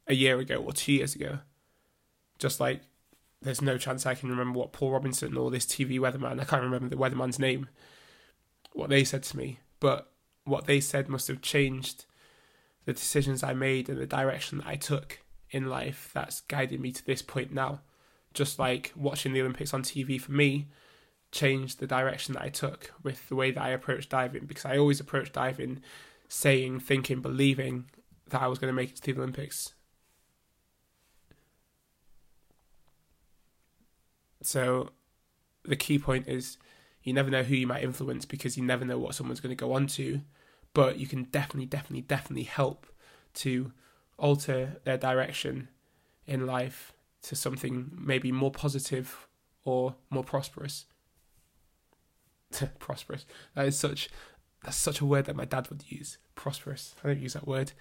a 0.07 0.13
year 0.13 0.39
ago 0.39 0.55
or 0.55 0.71
two 0.71 0.93
years 0.93 1.15
ago. 1.15 1.39
Just 2.37 2.59
like 2.59 2.81
there's 3.41 3.61
no 3.61 3.77
chance 3.77 4.05
I 4.05 4.15
can 4.15 4.29
remember 4.29 4.57
what 4.57 4.71
Paul 4.71 4.91
Robinson 4.91 5.35
or 5.35 5.51
this 5.51 5.65
TV 5.65 5.99
weatherman, 5.99 6.39
I 6.39 6.45
can't 6.45 6.63
remember 6.63 6.89
the 6.89 7.01
weatherman's 7.01 7.39
name, 7.39 7.67
what 8.73 8.89
they 8.89 9.03
said 9.03 9.23
to 9.23 9.37
me, 9.37 9.59
but 9.79 10.11
what 10.45 10.65
they 10.65 10.79
said 10.79 11.09
must 11.09 11.27
have 11.27 11.41
changed 11.41 12.05
the 12.89 12.93
decisions 12.93 13.43
I 13.43 13.53
made 13.53 13.87
and 13.87 13.99
the 13.99 14.07
direction 14.07 14.57
that 14.57 14.67
I 14.67 14.75
took 14.75 15.19
in 15.51 15.69
life 15.69 16.09
that's 16.11 16.41
guided 16.41 16.79
me 16.79 16.91
to 16.91 17.05
this 17.05 17.21
point 17.21 17.53
now. 17.53 17.81
Just 18.33 18.57
like 18.57 18.91
watching 18.95 19.31
the 19.31 19.41
Olympics 19.41 19.75
on 19.75 19.83
TV 19.83 20.19
for 20.19 20.31
me 20.31 20.69
changed 21.31 21.77
the 21.77 21.85
direction 21.85 22.33
that 22.33 22.41
I 22.41 22.49
took 22.49 22.91
with 23.03 23.29
the 23.29 23.35
way 23.35 23.51
that 23.51 23.61
I 23.61 23.69
approached 23.69 24.09
diving 24.09 24.45
because 24.47 24.65
I 24.65 24.75
always 24.79 24.99
approached 24.99 25.33
diving 25.33 25.83
saying, 26.27 26.79
thinking, 26.79 27.21
believing 27.21 27.91
that 28.29 28.41
I 28.41 28.47
was 28.47 28.57
going 28.57 28.73
to 28.73 28.75
make 28.75 28.89
it 28.89 28.95
to 28.95 29.13
the 29.13 29.19
Olympics. 29.19 29.73
So 34.41 34.89
the 35.63 35.75
key 35.75 35.99
point 35.99 36.27
is 36.27 36.57
you 37.03 37.13
never 37.13 37.29
know 37.29 37.43
who 37.43 37.53
you 37.53 37.67
might 37.67 37.83
influence 37.83 38.25
because 38.25 38.57
you 38.57 38.63
never 38.63 38.83
know 38.83 38.97
what 38.97 39.13
someone's 39.13 39.41
going 39.41 39.55
to 39.55 39.63
go 39.63 39.73
on 39.73 39.85
to 39.85 40.21
but 40.73 40.97
you 40.97 41.07
can 41.07 41.23
definitely, 41.23 41.65
definitely, 41.65 42.01
definitely 42.01 42.43
help 42.43 42.85
to 43.35 43.71
alter 44.17 44.77
their 44.83 44.97
direction 44.97 45.69
in 46.27 46.45
life 46.45 46.93
to 47.21 47.35
something 47.35 47.91
maybe 47.97 48.31
more 48.31 48.51
positive 48.51 49.27
or 49.63 49.95
more 50.09 50.23
prosperous. 50.23 50.85
prosperous. 52.79 53.25
That 53.55 53.65
is 53.67 53.77
such 53.77 54.09
that's 54.63 54.77
such 54.77 54.99
a 54.99 55.05
word 55.05 55.25
that 55.25 55.35
my 55.35 55.45
dad 55.45 55.69
would 55.69 55.83
use. 55.89 56.17
Prosperous. 56.35 56.95
I 57.03 57.07
don't 57.07 57.21
use 57.21 57.33
that 57.33 57.47
word. 57.47 57.71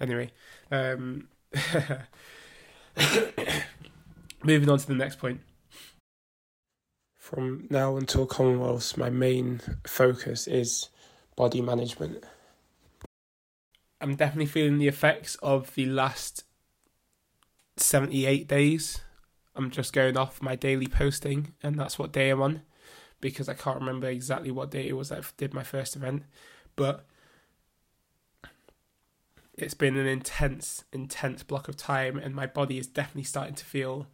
Anyway, 0.00 0.32
um, 0.70 1.28
moving 4.44 4.68
on 4.68 4.78
to 4.78 4.86
the 4.86 4.94
next 4.94 5.18
point. 5.18 5.40
From 7.16 7.66
now 7.70 7.96
until 7.96 8.26
Commonwealths, 8.26 8.96
my 8.96 9.10
main 9.10 9.60
focus 9.86 10.46
is 10.46 10.90
body 11.36 11.60
management. 11.60 12.24
I'm 14.00 14.16
definitely 14.16 14.46
feeling 14.46 14.78
the 14.78 14.88
effects 14.88 15.36
of 15.36 15.74
the 15.74 15.86
last 15.86 16.44
78 17.76 18.46
days. 18.46 19.00
I'm 19.56 19.70
just 19.70 19.92
going 19.92 20.16
off 20.16 20.42
my 20.42 20.56
daily 20.56 20.86
posting, 20.86 21.54
and 21.62 21.78
that's 21.78 21.98
what 21.98 22.12
day 22.12 22.30
I'm 22.30 22.42
on 22.42 22.62
because 23.20 23.48
I 23.48 23.54
can't 23.54 23.78
remember 23.78 24.06
exactly 24.08 24.50
what 24.50 24.70
day 24.70 24.86
it 24.86 24.96
was 24.96 25.08
that 25.08 25.18
I 25.18 25.22
did 25.38 25.54
my 25.54 25.62
first 25.62 25.96
event. 25.96 26.24
But 26.76 27.06
it's 29.56 29.72
been 29.72 29.96
an 29.96 30.06
intense, 30.06 30.84
intense 30.92 31.42
block 31.42 31.68
of 31.68 31.76
time, 31.76 32.18
and 32.18 32.34
my 32.34 32.46
body 32.46 32.76
is 32.76 32.86
definitely 32.86 33.22
starting 33.22 33.54
to 33.54 33.64
feel 33.64 34.08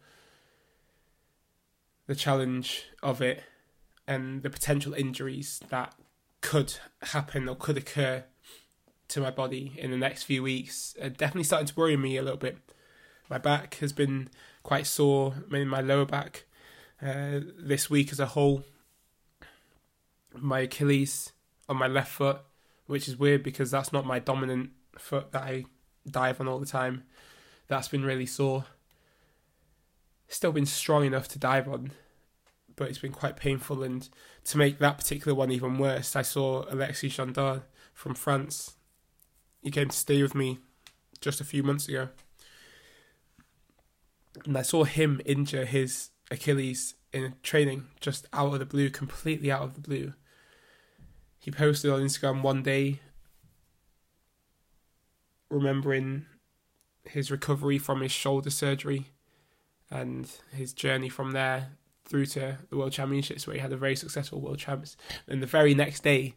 the 2.07 2.15
challenge 2.15 2.85
of 3.03 3.21
it 3.21 3.43
and 4.07 4.43
the 4.43 4.49
potential 4.49 4.93
injuries 4.93 5.61
that 5.69 5.93
could 6.41 6.75
happen 7.01 7.47
or 7.47 7.55
could 7.55 7.77
occur 7.77 8.25
to 9.07 9.19
my 9.19 9.31
body 9.31 9.73
in 9.77 9.91
the 9.91 9.97
next 9.97 10.23
few 10.23 10.41
weeks 10.41 10.95
are 11.01 11.09
definitely 11.09 11.43
starting 11.43 11.67
to 11.67 11.75
worry 11.75 11.97
me 11.97 12.17
a 12.17 12.21
little 12.21 12.37
bit. 12.37 12.57
My 13.29 13.37
back 13.37 13.75
has 13.75 13.93
been 13.93 14.29
quite 14.63 14.87
sore, 14.87 15.35
mainly 15.49 15.67
my 15.67 15.81
lower 15.81 16.05
back, 16.05 16.45
uh, 17.01 17.39
this 17.57 17.89
week 17.89 18.11
as 18.11 18.19
a 18.19 18.27
whole. 18.27 18.63
My 20.33 20.61
Achilles 20.61 21.33
on 21.67 21.77
my 21.77 21.87
left 21.87 22.11
foot, 22.11 22.39
which 22.87 23.07
is 23.07 23.17
weird 23.17 23.43
because 23.43 23.71
that's 23.71 23.91
not 23.91 24.05
my 24.05 24.19
dominant 24.19 24.71
foot 24.97 25.31
that 25.31 25.43
I 25.43 25.65
dive 26.09 26.39
on 26.39 26.47
all 26.47 26.59
the 26.59 26.65
time. 26.65 27.03
That's 27.67 27.87
been 27.87 28.03
really 28.03 28.25
sore. 28.25 28.65
Still 30.27 30.51
been 30.51 30.65
strong 30.65 31.05
enough 31.05 31.27
to 31.29 31.39
dive 31.39 31.67
on, 31.67 31.91
but 32.81 32.89
it's 32.89 32.97
been 32.97 33.11
quite 33.11 33.35
painful. 33.35 33.83
And 33.83 34.09
to 34.45 34.57
make 34.57 34.79
that 34.79 34.97
particular 34.97 35.35
one 35.35 35.51
even 35.51 35.77
worse, 35.77 36.15
I 36.15 36.23
saw 36.23 36.65
Alexis 36.67 37.15
Jandard 37.15 37.61
from 37.93 38.15
France. 38.15 38.73
He 39.61 39.69
came 39.69 39.89
to 39.89 39.95
stay 39.95 40.19
with 40.23 40.33
me 40.33 40.57
just 41.19 41.39
a 41.39 41.43
few 41.43 41.61
months 41.61 41.87
ago. 41.87 42.09
And 44.45 44.57
I 44.57 44.63
saw 44.63 44.83
him 44.83 45.21
injure 45.27 45.65
his 45.65 46.09
Achilles 46.31 46.95
in 47.13 47.35
training, 47.43 47.85
just 47.99 48.25
out 48.33 48.53
of 48.53 48.57
the 48.57 48.65
blue, 48.65 48.89
completely 48.89 49.51
out 49.51 49.61
of 49.61 49.75
the 49.75 49.81
blue. 49.81 50.13
He 51.37 51.51
posted 51.51 51.91
on 51.91 52.01
Instagram 52.01 52.41
one 52.41 52.63
day, 52.63 52.99
remembering 55.51 56.25
his 57.03 57.29
recovery 57.29 57.77
from 57.77 58.01
his 58.01 58.11
shoulder 58.11 58.49
surgery 58.49 59.11
and 59.91 60.31
his 60.51 60.73
journey 60.73 61.09
from 61.09 61.33
there 61.33 61.73
through 62.11 62.25
to 62.25 62.57
the 62.69 62.75
World 62.75 62.91
Championships, 62.91 63.47
where 63.47 63.55
he 63.55 63.61
had 63.61 63.71
a 63.71 63.77
very 63.77 63.95
successful 63.95 64.41
World 64.41 64.59
Champs. 64.59 64.97
And 65.29 65.41
the 65.41 65.47
very 65.47 65.73
next 65.73 66.03
day, 66.03 66.35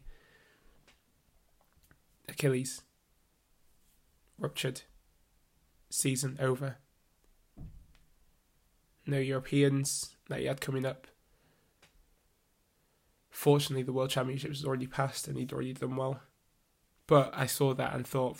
Achilles 2.29 2.81
ruptured, 4.39 4.83
season 5.89 6.37
over. 6.39 6.77
No 9.05 9.17
Europeans 9.17 10.15
that 10.29 10.39
he 10.39 10.45
had 10.45 10.61
coming 10.61 10.85
up. 10.85 11.07
Fortunately, 13.29 13.83
the 13.83 13.93
World 13.93 14.09
Championships 14.09 14.59
was 14.59 14.65
already 14.65 14.87
passed 14.87 15.27
and 15.27 15.37
he'd 15.37 15.51
already 15.51 15.73
done 15.73 15.97
well. 15.97 16.21
But 17.05 17.33
I 17.35 17.47
saw 17.47 17.73
that 17.73 17.93
and 17.93 18.07
thought, 18.07 18.37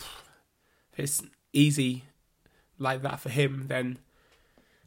if 0.94 1.00
it's 1.00 1.22
easy 1.51 2.06
like 2.80 3.01
that 3.01 3.20
for 3.20 3.30
him, 3.30 3.65
then 3.68 4.00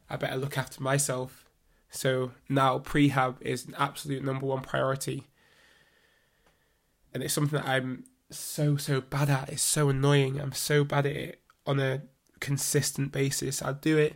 I 0.09 0.15
better 0.15 0.35
look 0.35 0.57
after 0.57 0.81
myself. 0.81 1.45
So 1.89 2.31
now 2.47 2.79
prehab 2.79 3.41
is 3.41 3.65
an 3.65 3.75
absolute 3.77 4.23
number 4.23 4.45
one 4.45 4.61
priority. 4.61 5.27
And 7.13 7.23
it's 7.23 7.33
something 7.33 7.59
that 7.59 7.67
I'm 7.67 8.05
so, 8.29 8.77
so 8.77 9.01
bad 9.01 9.29
at. 9.29 9.49
It's 9.49 9.61
so 9.61 9.89
annoying. 9.89 10.39
I'm 10.39 10.51
so 10.51 10.83
bad 10.83 11.05
at 11.05 11.15
it 11.15 11.41
on 11.65 11.79
a 11.79 12.03
consistent 12.39 13.11
basis. 13.11 13.61
I 13.61 13.73
do 13.73 13.97
it 13.97 14.15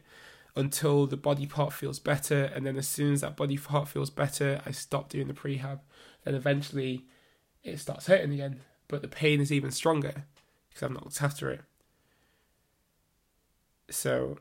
until 0.56 1.08
the 1.08 1.18
body 1.18 1.48
part 1.48 1.74
feels 1.74 2.00
better, 2.00 2.44
and 2.44 2.66
then 2.66 2.78
as 2.78 2.88
soon 2.88 3.14
as 3.14 3.22
that 3.22 3.36
body 3.36 3.58
part 3.58 3.88
feels 3.88 4.10
better, 4.10 4.62
I 4.66 4.72
stop 4.72 5.10
doing 5.10 5.28
the 5.28 5.34
prehab. 5.34 5.80
Then 6.24 6.36
eventually 6.36 7.06
it 7.64 7.80
starts 7.80 8.08
hurting 8.08 8.34
again, 8.34 8.62
but 8.88 9.02
the 9.02 9.08
pain 9.08 9.42
is 9.42 9.52
even 9.52 9.72
stronger 9.72 10.26
because 10.70 10.84
I've 10.84 10.92
not 10.92 11.06
looked 11.06 11.22
after 11.22 11.50
it. 11.50 11.62
So, 13.90 14.38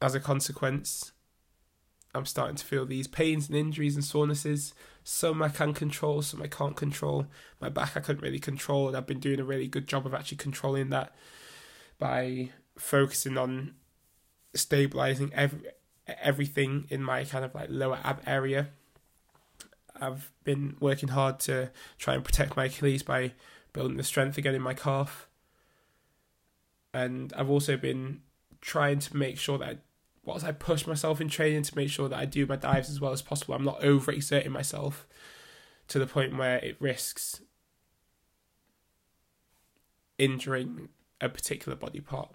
as 0.00 0.14
a 0.14 0.20
consequence, 0.20 1.12
I'm 2.14 2.26
starting 2.26 2.56
to 2.56 2.64
feel 2.64 2.86
these 2.86 3.06
pains 3.06 3.48
and 3.48 3.56
injuries 3.56 3.94
and 3.94 4.04
sorenesses. 4.04 4.74
Some 5.04 5.42
I 5.42 5.48
can 5.48 5.74
control, 5.74 6.22
some 6.22 6.42
I 6.42 6.46
can't 6.46 6.76
control. 6.76 7.26
My 7.60 7.68
back 7.68 7.96
I 7.96 8.00
couldn't 8.00 8.22
really 8.22 8.38
control, 8.38 8.88
and 8.88 8.96
I've 8.96 9.06
been 9.06 9.20
doing 9.20 9.40
a 9.40 9.44
really 9.44 9.68
good 9.68 9.86
job 9.86 10.06
of 10.06 10.14
actually 10.14 10.38
controlling 10.38 10.90
that 10.90 11.14
by 11.98 12.50
focusing 12.76 13.36
on 13.36 13.74
stabilizing 14.54 15.32
every 15.34 15.60
everything 16.06 16.86
in 16.88 17.02
my 17.02 17.24
kind 17.24 17.44
of 17.44 17.54
like 17.54 17.68
lower 17.70 17.98
ab 18.02 18.22
area. 18.26 18.68
I've 20.00 20.30
been 20.44 20.76
working 20.80 21.10
hard 21.10 21.40
to 21.40 21.70
try 21.98 22.14
and 22.14 22.24
protect 22.24 22.56
my 22.56 22.66
Achilles 22.66 23.02
by 23.02 23.32
building 23.72 23.96
the 23.96 24.04
strength 24.04 24.38
again 24.38 24.54
in 24.54 24.62
my 24.62 24.74
calf. 24.74 25.28
And 26.94 27.32
I've 27.36 27.50
also 27.50 27.76
been 27.76 28.22
trying 28.60 29.00
to 29.00 29.16
make 29.16 29.38
sure 29.38 29.58
that 29.58 29.78
whilst 30.28 30.44
I 30.44 30.52
push 30.52 30.86
myself 30.86 31.20
in 31.20 31.28
training 31.28 31.62
to 31.64 31.76
make 31.76 31.90
sure 31.90 32.08
that 32.08 32.18
I 32.18 32.24
do 32.24 32.46
my 32.46 32.56
dives 32.56 32.90
as 32.90 33.00
well 33.00 33.12
as 33.12 33.22
possible, 33.22 33.54
I'm 33.54 33.64
not 33.64 33.80
overexerting 33.80 34.50
myself 34.50 35.06
to 35.88 35.98
the 35.98 36.06
point 36.06 36.36
where 36.36 36.58
it 36.58 36.76
risks 36.78 37.40
injuring 40.18 40.90
a 41.20 41.28
particular 41.28 41.74
body 41.74 42.00
part. 42.00 42.30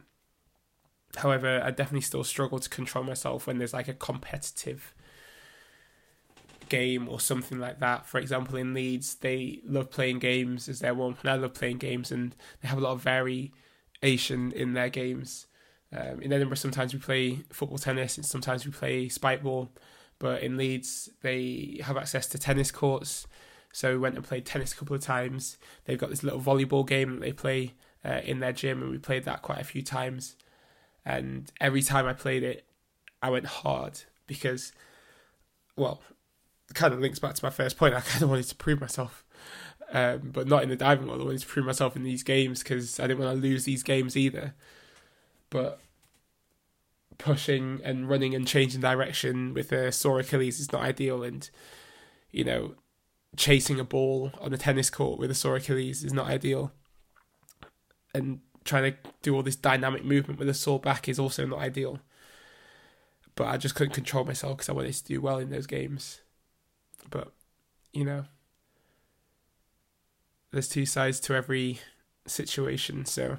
However, 1.17 1.61
I 1.63 1.69
definitely 1.69 2.01
still 2.01 2.23
struggle 2.23 2.59
to 2.59 2.69
control 2.69 3.03
myself 3.03 3.45
when 3.45 3.59
there's 3.59 3.73
like 3.73 3.87
a 3.87 3.93
competitive 3.93 4.95
game 6.69 7.07
or 7.07 7.19
something 7.19 7.59
like 7.59 7.79
that. 7.79 8.07
For 8.07 8.19
example, 8.19 8.55
in 8.55 8.73
Leeds, 8.73 9.15
they 9.15 9.59
love 9.63 9.91
playing 9.91 10.17
games 10.19 10.67
as 10.67 10.79
their 10.79 10.95
one, 10.95 11.17
and 11.21 11.29
I 11.29 11.35
love 11.35 11.53
playing 11.53 11.77
games, 11.77 12.11
and 12.11 12.35
they 12.61 12.67
have 12.67 12.79
a 12.79 12.81
lot 12.81 12.93
of 12.93 13.01
variation 13.01 14.51
in 14.51 14.73
their 14.73 14.89
games. 14.89 15.45
Um, 15.95 16.21
in 16.21 16.33
Edinburgh, 16.33 16.57
sometimes 16.57 16.93
we 16.93 16.99
play 16.99 17.43
football, 17.51 17.77
tennis, 17.77 18.17
and 18.17 18.25
sometimes 18.25 18.65
we 18.65 18.71
play 18.71 19.09
spike 19.09 19.43
ball. 19.43 19.71
But 20.19 20.41
in 20.41 20.57
Leeds, 20.57 21.09
they 21.21 21.79
have 21.83 21.97
access 21.97 22.27
to 22.27 22.37
tennis 22.37 22.71
courts. 22.71 23.27
So 23.71 23.91
we 23.91 23.97
went 23.97 24.15
and 24.15 24.23
played 24.23 24.45
tennis 24.45 24.73
a 24.73 24.75
couple 24.75 24.95
of 24.95 25.01
times. 25.01 25.57
They've 25.85 25.97
got 25.97 26.09
this 26.09 26.23
little 26.23 26.39
volleyball 26.39 26.87
game 26.87 27.15
that 27.15 27.21
they 27.21 27.33
play 27.33 27.73
uh, 28.05 28.21
in 28.23 28.39
their 28.39 28.53
gym, 28.53 28.81
and 28.81 28.91
we 28.91 28.97
played 28.97 29.25
that 29.25 29.41
quite 29.41 29.59
a 29.59 29.63
few 29.63 29.81
times 29.81 30.35
and 31.05 31.51
every 31.59 31.81
time 31.81 32.05
I 32.05 32.13
played 32.13 32.43
it, 32.43 32.65
I 33.21 33.29
went 33.29 33.45
hard 33.45 34.01
because, 34.27 34.71
well, 35.75 36.01
it 36.69 36.75
kind 36.75 36.93
of 36.93 36.99
links 36.99 37.19
back 37.19 37.35
to 37.35 37.45
my 37.45 37.49
first 37.49 37.77
point. 37.77 37.93
I 37.93 38.01
kind 38.01 38.23
of 38.23 38.29
wanted 38.29 38.47
to 38.47 38.55
prove 38.55 38.79
myself, 38.79 39.25
um, 39.91 40.31
but 40.33 40.47
not 40.47 40.63
in 40.63 40.69
the 40.69 40.75
diving 40.75 41.07
world. 41.07 41.21
I 41.21 41.25
wanted 41.25 41.41
to 41.41 41.47
prove 41.47 41.65
myself 41.65 41.95
in 41.95 42.03
these 42.03 42.23
games 42.23 42.63
because 42.63 42.99
I 42.99 43.07
didn't 43.07 43.23
want 43.23 43.35
to 43.35 43.41
lose 43.41 43.65
these 43.65 43.83
games 43.83 44.15
either. 44.15 44.53
But 45.53 45.79
pushing 47.19 47.79
and 47.83 48.09
running 48.09 48.33
and 48.33 48.47
changing 48.47 48.81
direction 48.81 49.53
with 49.53 49.71
a 49.71 49.91
sore 49.91 50.19
Achilles 50.19 50.59
is 50.59 50.71
not 50.71 50.81
ideal, 50.81 51.21
and 51.21 51.47
you 52.31 52.43
know, 52.43 52.73
chasing 53.37 53.79
a 53.79 53.83
ball 53.83 54.31
on 54.41 54.51
a 54.51 54.57
tennis 54.57 54.89
court 54.89 55.19
with 55.19 55.29
a 55.29 55.35
sore 55.35 55.57
Achilles 55.57 56.03
is 56.03 56.11
not 56.11 56.25
ideal. 56.25 56.71
And 58.15 58.39
trying 58.65 58.93
to 58.93 58.97
do 59.21 59.35
all 59.35 59.43
this 59.43 59.55
dynamic 59.55 60.03
movement 60.03 60.39
with 60.39 60.49
a 60.49 60.55
sore 60.55 60.79
back 60.79 61.07
is 61.07 61.19
also 61.19 61.45
not 61.45 61.59
ideal. 61.59 61.99
But 63.35 63.45
I 63.45 63.57
just 63.57 63.75
couldn't 63.75 63.93
control 63.93 64.25
myself 64.25 64.57
because 64.57 64.69
I 64.69 64.73
wanted 64.73 64.93
to 64.93 65.03
do 65.03 65.21
well 65.21 65.37
in 65.37 65.51
those 65.51 65.67
games. 65.67 66.21
But, 67.11 67.31
you 67.91 68.05
know, 68.05 68.25
there's 70.49 70.69
two 70.69 70.87
sides 70.87 71.19
to 71.21 71.35
every 71.35 71.79
situation. 72.25 73.05
So, 73.05 73.37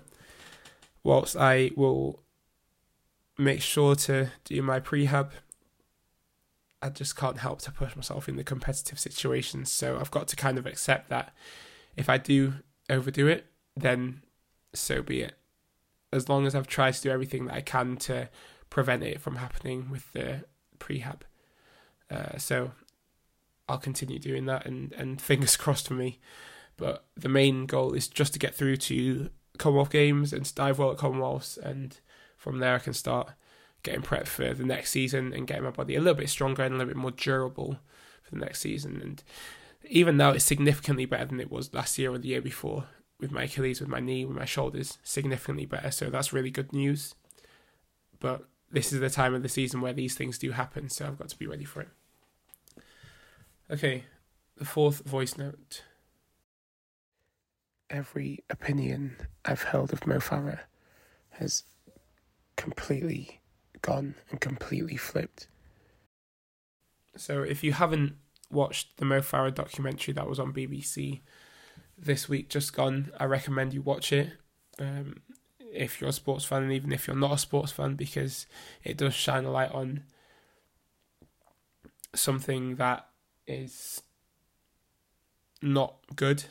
whilst 1.05 1.37
I 1.37 1.71
will 1.77 2.23
make 3.39 3.63
sure 3.63 3.95
to 3.95 4.31
do 4.45 4.63
my 4.63 4.81
prehab, 4.81 5.31
I 6.83 6.89
just 6.89 7.17
can't 7.17 7.39
help 7.39 7.61
to 7.63 7.71
push 7.71 7.95
myself 7.95 8.29
in 8.29 8.37
the 8.37 8.45
competitive 8.45 8.99
situations. 8.99 9.71
So, 9.71 9.99
I've 9.99 10.11
got 10.11 10.27
to 10.29 10.37
kind 10.37 10.59
of 10.59 10.67
accept 10.67 11.09
that 11.11 11.33
if 11.97 12.09
I 12.09 12.19
do 12.19 12.55
overdo 12.91 13.29
it, 13.29 13.47
then 13.77 14.23
so 14.73 15.03
be 15.03 15.21
it. 15.21 15.37
As 16.13 16.29
long 16.29 16.47
as 16.47 16.55
I've 16.55 16.67
tried 16.67 16.95
to 16.95 17.03
do 17.03 17.11
everything 17.11 17.47
that 17.47 17.55
I 17.55 17.61
can 17.61 17.97
to 17.99 18.29
prevent 18.71 19.03
it 19.03 19.21
from 19.21 19.37
happening 19.37 19.89
with 19.91 20.13
the 20.13 20.45
prehab. 20.79 21.21
Uh, 22.11 22.37
so 22.39 22.73
I'll 23.69 23.79
continue 23.79 24.19
doing 24.19 24.47
that 24.47 24.67
and, 24.67 24.93
and 24.93 25.21
fingers 25.21 25.57
crossed 25.57 25.89
for 25.89 25.95
me. 25.95 26.19
But 26.77 27.05
the 27.17 27.29
main 27.29 27.67
goal 27.67 27.93
is 27.93 28.09
just 28.09 28.33
to 28.33 28.39
get 28.39 28.55
through 28.55 28.77
to 28.79 29.31
Commonwealth 29.59 29.91
Games 29.91 30.33
and 30.33 30.53
dive 30.55 30.79
well 30.79 30.91
at 30.91 30.99
Commonwealths 30.99 31.57
and 31.57 31.99
from 32.37 32.59
there 32.59 32.75
I 32.75 32.79
can 32.79 32.93
start 32.93 33.31
getting 33.83 34.03
prepped 34.03 34.27
for 34.27 34.53
the 34.53 34.65
next 34.65 34.91
season 34.91 35.33
and 35.33 35.47
getting 35.47 35.65
my 35.65 35.71
body 35.71 35.95
a 35.95 36.01
little 36.01 36.15
bit 36.15 36.29
stronger 36.29 36.63
and 36.65 36.75
a 36.75 36.79
little 36.79 36.93
bit 36.93 37.01
more 37.01 37.11
durable 37.11 37.79
for 38.23 38.35
the 38.35 38.41
next 38.41 38.61
season. 38.61 39.01
And 39.01 39.23
even 39.89 40.17
though 40.17 40.31
it's 40.31 40.45
significantly 40.45 41.05
better 41.05 41.27
than 41.27 41.41
it 41.41 41.51
was 41.51 41.73
last 41.73 41.99
year 41.99 42.11
or 42.11 42.19
the 42.19 42.29
year 42.29 42.41
before 42.41 42.87
with 43.21 43.31
my 43.31 43.45
Achilles, 43.45 43.81
with 43.81 43.89
my 43.89 44.01
knee, 44.01 44.25
with 44.25 44.37
my 44.37 44.45
shoulders, 44.47 44.99
significantly 45.05 45.67
better. 45.67 45.91
So 45.91 46.11
that's 46.11 46.33
really 46.33 46.51
good 46.51 46.73
news. 46.73 47.15
But 48.19 48.45
this 48.71 48.93
is 48.93 49.01
the 49.01 49.11
time 49.11 49.35
of 49.35 49.43
the 49.43 49.49
season 49.49 49.81
where 49.81 49.93
these 49.93 50.15
things 50.15 50.39
do 50.39 50.51
happen, 50.51 50.89
so 50.89 51.07
I've 51.07 51.19
got 51.19 51.29
to 51.29 51.39
be 51.39 51.47
ready 51.47 51.65
for 51.65 51.83
it. 51.83 51.89
Okay, 53.71 54.05
the 54.57 54.65
fourth 54.65 55.01
voice 55.01 55.37
note. 55.37 55.83
Every 57.91 58.45
opinion 58.51 59.17
I've 59.45 59.63
held 59.63 59.93
of 59.93 60.07
Mo 60.07 60.19
Farah 60.19 60.61
has 61.31 61.65
completely 62.57 63.41
gone 63.83 64.15
and 64.31 64.41
completely 64.41 64.97
flipped. 64.97 65.49
So 67.17 67.43
if 67.43 67.63
you 67.63 67.73
haven't 67.73 68.17
watched 68.51 68.97
the 68.97 69.05
Mo 69.05 69.21
Farah 69.21 69.55
documentary 69.55 70.15
that 70.15 70.29
was 70.29 70.39
on 70.39 70.53
BBC, 70.53 71.21
this 71.97 72.29
week 72.29 72.49
just 72.49 72.75
gone. 72.75 73.11
I 73.19 73.25
recommend 73.25 73.73
you 73.73 73.83
watch 73.83 74.13
it 74.13 74.33
um, 74.79 75.23
if 75.59 76.01
you're 76.01 76.11
a 76.11 76.15
sports 76.15 76.45
fan, 76.45 76.63
and 76.63 76.73
even 76.73 76.93
if 76.93 77.07
you're 77.07 77.17
not 77.17 77.33
a 77.33 77.39
sports 77.39 77.73
fan, 77.73 77.95
because 77.95 78.47
it 78.83 78.97
does 78.97 79.15
shine 79.15 79.45
a 79.45 79.51
light 79.51 79.73
on 79.73 80.05
something 82.15 82.77
that 82.77 83.07
is 83.47 84.03
not 85.63 85.97
good 86.15 86.45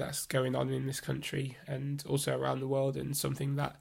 that's 0.00 0.26
going 0.26 0.56
on 0.56 0.70
in 0.70 0.86
this 0.86 1.00
country 1.00 1.56
and 1.66 2.02
also 2.08 2.36
around 2.36 2.60
the 2.60 2.66
world, 2.66 2.96
and 2.96 3.16
something 3.16 3.56
that 3.56 3.76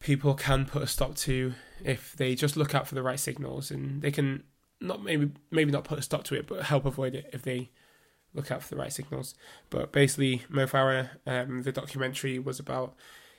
people 0.00 0.34
can 0.34 0.64
put 0.64 0.82
a 0.82 0.86
stop 0.86 1.16
to 1.16 1.52
if 1.84 2.14
they 2.16 2.34
just 2.34 2.56
look 2.56 2.74
out 2.74 2.86
for 2.86 2.94
the 2.94 3.02
right 3.02 3.20
signals, 3.20 3.70
and 3.70 4.00
they 4.00 4.10
can 4.10 4.44
not 4.80 5.02
maybe 5.02 5.30
maybe 5.50 5.72
not 5.72 5.84
put 5.84 5.98
a 5.98 6.02
stop 6.02 6.24
to 6.24 6.34
it, 6.34 6.46
but 6.46 6.64
help 6.64 6.86
avoid 6.86 7.14
it 7.14 7.28
if 7.32 7.42
they 7.42 7.70
look 8.34 8.50
out 8.50 8.62
for 8.62 8.74
the 8.74 8.80
right 8.80 8.92
signals. 8.92 9.34
But 9.70 9.92
basically, 9.92 10.42
Mo 10.48 10.66
Farah, 10.66 11.10
um, 11.26 11.62
the 11.62 11.72
documentary 11.72 12.38
was 12.38 12.58
about 12.58 12.94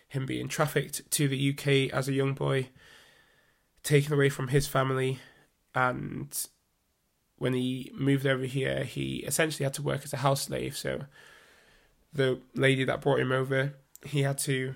him 0.07 0.25
being 0.25 0.47
trafficked 0.47 1.09
to 1.11 1.27
the 1.27 1.49
UK 1.49 1.93
as 1.93 2.07
a 2.07 2.13
young 2.13 2.33
boy, 2.33 2.69
taken 3.83 4.13
away 4.13 4.29
from 4.29 4.49
his 4.49 4.67
family, 4.67 5.19
and 5.73 6.47
when 7.39 7.53
he 7.53 7.91
moved 7.95 8.27
over 8.27 8.43
here, 8.43 8.83
he 8.83 9.17
essentially 9.17 9.63
had 9.63 9.73
to 9.73 9.81
work 9.81 10.03
as 10.03 10.13
a 10.13 10.17
house 10.17 10.43
slave. 10.43 10.77
So 10.77 11.01
the 12.13 12.39
lady 12.53 12.83
that 12.83 13.01
brought 13.01 13.19
him 13.19 13.31
over, 13.31 13.73
he 14.05 14.21
had 14.21 14.37
to 14.39 14.75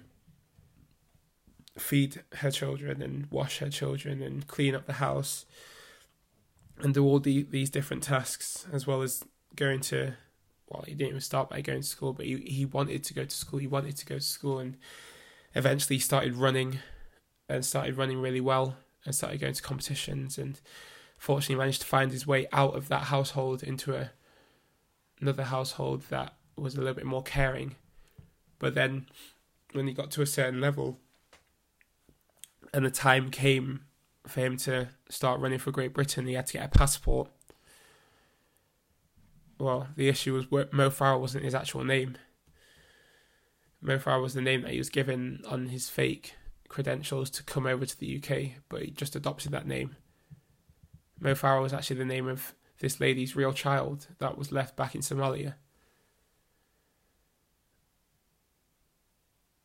feed 1.77 2.23
her 2.37 2.51
children 2.51 3.01
and 3.01 3.27
wash 3.31 3.59
her 3.59 3.69
children 3.69 4.21
and 4.21 4.47
clean 4.47 4.75
up 4.75 4.85
the 4.85 4.93
house 4.93 5.45
and 6.79 6.93
do 6.93 7.03
all 7.03 7.19
the, 7.19 7.43
these 7.43 7.69
different 7.69 8.03
tasks 8.03 8.65
as 8.71 8.87
well 8.87 9.01
as 9.01 9.23
going 9.55 9.79
to 9.79 10.13
well 10.69 10.83
he 10.87 10.93
didn't 10.93 11.09
even 11.09 11.21
start 11.21 11.49
by 11.49 11.61
going 11.61 11.81
to 11.81 11.87
school 11.87 12.13
but 12.13 12.25
he, 12.25 12.37
he 12.37 12.65
wanted 12.65 13.03
to 13.03 13.13
go 13.13 13.23
to 13.23 13.35
school 13.35 13.59
he 13.59 13.67
wanted 13.67 13.95
to 13.95 14.05
go 14.05 14.15
to 14.15 14.21
school 14.21 14.59
and 14.59 14.77
eventually 15.55 15.97
started 15.97 16.35
running 16.35 16.79
and 17.49 17.65
started 17.65 17.97
running 17.97 18.19
really 18.19 18.41
well 18.41 18.75
and 19.05 19.15
started 19.15 19.39
going 19.39 19.53
to 19.53 19.61
competitions 19.61 20.37
and 20.37 20.59
fortunately 21.23 21.55
managed 21.55 21.81
to 21.81 21.87
find 21.87 22.11
his 22.11 22.27
way 22.27 22.45
out 22.51 22.75
of 22.75 22.89
that 22.89 23.03
household 23.03 23.63
into 23.63 23.95
a 23.95 24.11
another 25.21 25.43
household 25.43 26.01
that 26.09 26.33
was 26.57 26.75
a 26.75 26.79
little 26.79 26.93
bit 26.93 27.05
more 27.05 27.23
caring 27.23 27.75
but 28.59 28.75
then 28.75 29.05
when 29.71 29.87
he 29.87 29.93
got 29.93 30.11
to 30.11 30.21
a 30.21 30.25
certain 30.25 30.59
level 30.59 30.99
and 32.73 32.85
the 32.85 32.91
time 32.91 33.29
came 33.29 33.85
for 34.27 34.39
him 34.41 34.57
to 34.57 34.89
start 35.09 35.39
running 35.39 35.59
for 35.59 35.71
Great 35.71 35.93
Britain, 35.93 36.27
he 36.27 36.33
had 36.33 36.47
to 36.47 36.53
get 36.53 36.65
a 36.65 36.69
passport. 36.69 37.29
Well, 39.59 39.87
the 39.95 40.09
issue 40.09 40.33
was 40.33 40.49
Mo 40.51 40.89
Farah 40.89 41.19
wasn't 41.19 41.45
his 41.45 41.55
actual 41.55 41.83
name. 41.83 42.17
Mo 43.81 43.97
Farah 43.97 44.21
was 44.21 44.33
the 44.33 44.41
name 44.41 44.61
that 44.61 44.71
he 44.71 44.77
was 44.77 44.89
given 44.89 45.41
on 45.47 45.67
his 45.67 45.89
fake 45.89 46.35
credentials 46.69 47.29
to 47.31 47.43
come 47.43 47.67
over 47.67 47.85
to 47.85 47.99
the 47.99 48.17
UK, 48.17 48.61
but 48.69 48.81
he 48.81 48.91
just 48.91 49.15
adopted 49.15 49.51
that 49.51 49.67
name. 49.67 49.95
Mo 51.23 51.33
Farah 51.33 51.61
was 51.61 51.71
actually 51.71 51.95
the 51.95 52.05
name 52.05 52.27
of 52.27 52.53
this 52.79 52.99
lady's 52.99 53.33
real 53.33 53.53
child 53.53 54.07
that 54.19 54.37
was 54.37 54.51
left 54.51 54.75
back 54.75 54.93
in 54.93 54.99
Somalia. 54.99 55.53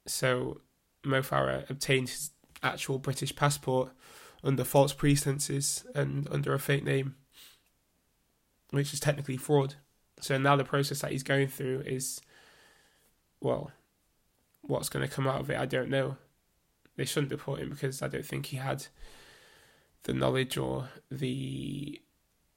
So 0.07 0.61
Mo 1.05 1.21
Farah 1.21 1.68
obtained 1.68 2.11
his 2.11 2.31
actual 2.62 3.01
British 3.01 3.35
passport 3.35 3.90
under 4.44 4.62
false 4.62 4.92
pretenses 4.92 5.85
and 5.97 6.29
under 6.31 6.55
a 6.55 6.61
fake 6.61 6.85
name, 6.85 7.16
which 8.71 8.92
is 8.92 9.01
technically 9.01 9.37
fraud. 9.37 9.75
So 10.21 10.38
now 10.38 10.55
the 10.55 10.64
process 10.64 11.01
that 11.01 11.11
he's 11.11 11.25
going 11.25 11.49
through 11.49 11.81
is, 11.81 12.21
well, 13.40 13.73
what's 14.62 14.88
going 14.88 15.07
to 15.07 15.12
come 15.12 15.27
out 15.27 15.40
of 15.40 15.51
it, 15.51 15.59
I 15.59 15.66
don't 15.66 15.90
know. 15.90 16.18
They 16.97 17.05
shouldn't 17.05 17.31
deport 17.31 17.59
him 17.59 17.71
because 17.71 18.01
I 18.01 18.07
don't 18.07 18.25
think 18.25 18.47
he 18.47 18.59
had 18.59 18.87
the 20.05 20.13
knowledge 20.15 20.57
or 20.57 20.89
the 21.11 22.01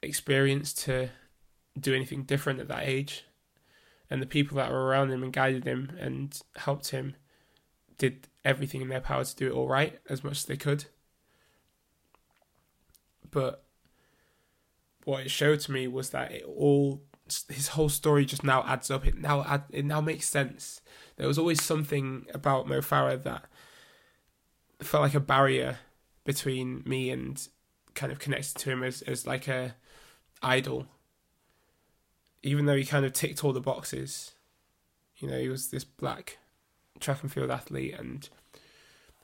experience 0.01 0.73
to 0.73 1.09
do 1.79 1.93
anything 1.93 2.23
different 2.23 2.59
at 2.59 2.67
that 2.67 2.87
age. 2.87 3.25
And 4.09 4.21
the 4.21 4.27
people 4.27 4.57
that 4.57 4.71
were 4.71 4.85
around 4.85 5.11
him 5.11 5.23
and 5.23 5.31
guided 5.31 5.65
him 5.65 5.95
and 5.99 6.39
helped 6.57 6.89
him 6.89 7.15
did 7.97 8.27
everything 8.43 8.81
in 8.81 8.89
their 8.89 8.99
power 8.99 9.23
to 9.23 9.35
do 9.35 9.47
it 9.47 9.53
all 9.53 9.67
right 9.67 9.99
as 10.09 10.23
much 10.23 10.37
as 10.37 10.45
they 10.45 10.57
could. 10.57 10.85
But 13.29 13.63
what 15.05 15.21
it 15.21 15.31
showed 15.31 15.61
to 15.61 15.71
me 15.71 15.87
was 15.87 16.09
that 16.09 16.31
it 16.31 16.43
all 16.43 17.03
his 17.49 17.69
whole 17.69 17.89
story 17.89 18.25
just 18.25 18.43
now 18.43 18.63
adds 18.67 18.91
up. 18.91 19.05
It 19.05 19.17
now 19.17 19.43
add, 19.47 19.63
it 19.69 19.85
now 19.85 20.01
makes 20.01 20.27
sense. 20.27 20.81
There 21.15 21.27
was 21.27 21.37
always 21.37 21.63
something 21.63 22.25
about 22.33 22.67
Mo 22.67 22.81
Farah 22.81 23.21
that 23.23 23.45
felt 24.81 25.03
like 25.03 25.13
a 25.13 25.21
barrier 25.21 25.79
between 26.23 26.83
me 26.85 27.09
and 27.09 27.47
kind 27.93 28.11
of 28.11 28.19
connected 28.19 28.55
to 28.55 28.69
him 28.69 28.83
as 28.83 29.01
as 29.03 29.27
like 29.27 29.47
a 29.47 29.75
idol. 30.41 30.87
Even 32.43 32.65
though 32.65 32.75
he 32.75 32.85
kind 32.85 33.05
of 33.05 33.13
ticked 33.13 33.43
all 33.43 33.53
the 33.53 33.61
boxes, 33.61 34.31
you 35.17 35.27
know, 35.27 35.39
he 35.39 35.49
was 35.49 35.69
this 35.69 35.83
black 35.83 36.39
track 36.99 37.21
and 37.21 37.31
field 37.31 37.51
athlete, 37.51 37.95
and 37.97 38.29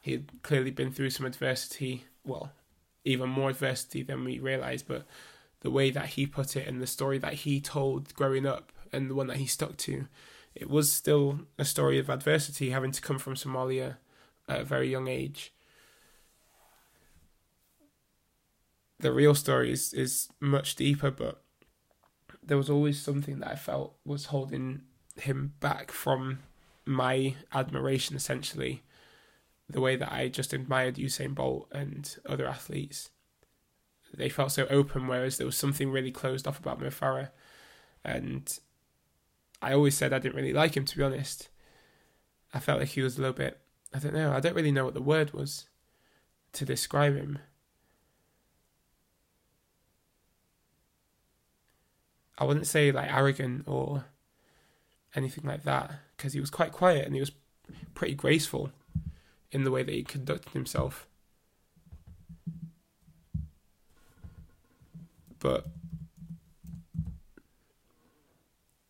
he 0.02 0.12
had 0.12 0.44
clearly 0.44 0.72
been 0.72 0.92
through 0.92 1.10
some 1.10 1.26
adversity. 1.26 2.06
Well, 2.24 2.52
even 3.04 3.30
more 3.30 3.50
adversity 3.50 4.04
than 4.04 4.24
we 4.24 4.40
realized, 4.40 4.88
but 4.88 5.06
the 5.62 5.72
way 5.72 5.90
that 5.90 6.10
he 6.10 6.28
put 6.28 6.56
it 6.56 6.68
and 6.68 6.82
the 6.82 6.88
story 6.88 7.18
that 7.18 7.34
he 7.34 7.60
told 7.60 8.14
growing 8.14 8.46
up 8.46 8.72
and 8.92 9.10
the 9.10 9.16
one 9.16 9.28
that 9.28 9.38
he 9.38 9.48
stuck 9.48 9.78
to, 9.78 10.08
it 10.54 10.70
was 10.70 10.92
still 10.92 11.40
a 11.58 11.66
story 11.66 11.98
of 11.98 12.10
adversity, 12.10 12.70
having 12.70 12.92
to 12.92 13.02
come 13.02 13.18
from 13.18 13.36
Somalia 13.36 13.98
at 14.48 14.62
a 14.62 14.66
very 14.66 14.90
young 14.90 15.08
age. 15.08 15.52
The 19.00 19.12
real 19.12 19.36
story 19.36 19.72
is, 19.72 19.94
is 19.94 20.30
much 20.40 20.76
deeper, 20.76 21.12
but 21.12 21.42
there 22.44 22.58
was 22.58 22.70
always 22.70 23.00
something 23.00 23.40
that 23.40 23.52
I 23.52 23.56
felt 23.56 23.96
was 24.06 24.26
holding 24.28 24.82
him 25.16 25.54
back 25.60 25.92
from 25.92 26.40
my 26.86 27.36
admiration 27.54 28.16
essentially 28.16 28.84
the 29.70 29.82
way 29.82 29.96
that 29.96 30.12
I 30.12 30.30
just 30.30 30.54
admired 30.54 30.96
Usain 30.96 31.36
Bolt 31.36 31.68
and 31.72 32.16
other 32.26 32.48
athletes. 32.48 33.10
They 34.14 34.30
felt 34.30 34.54
so 34.54 34.66
open, 34.70 35.08
whereas 35.08 35.38
there 35.38 35.46
was 35.46 35.58
something 35.58 35.92
really 35.92 36.12
closed 36.12 36.48
off 36.48 36.60
about 36.60 36.80
Mo 36.80 36.88
Farah. 36.88 37.30
And 38.04 38.58
I 39.62 39.74
always 39.74 39.98
said 39.98 40.14
I 40.14 40.20
didn't 40.20 40.36
really 40.36 40.54
like 40.54 40.78
him, 40.78 40.86
to 40.86 40.98
be 40.98 41.04
honest. 41.04 41.50
I 42.54 42.60
felt 42.60 42.80
like 42.80 42.90
he 42.90 43.02
was 43.02 43.18
a 43.18 43.22
little 43.22 43.36
bit, 43.36 43.60
I 43.94 44.00
don't 44.00 44.14
know, 44.14 44.32
I 44.32 44.40
don't 44.40 44.56
really 44.56 44.72
know 44.72 44.86
what 44.86 44.94
the 44.94 45.02
word 45.02 45.34
was 45.34 45.66
to 46.54 46.64
describe 46.64 47.16
him. 47.16 47.40
I 52.38 52.46
wouldn't 52.46 52.68
say 52.68 52.92
like 52.92 53.12
arrogant 53.12 53.64
or 53.68 54.06
anything 55.16 55.46
like 55.46 55.64
that 55.64 55.92
because 56.16 56.34
he 56.34 56.40
was 56.40 56.50
quite 56.50 56.72
quiet 56.72 57.06
and 57.06 57.16
he 57.16 57.20
was 57.20 57.32
pretty 57.96 58.14
graceful 58.14 58.72
in 59.52 59.64
the 59.64 59.72
way 59.72 59.84
that 59.84 59.94
he 59.94 60.04
conducted 60.04 60.52
himself. 60.54 61.08
But 65.40 65.66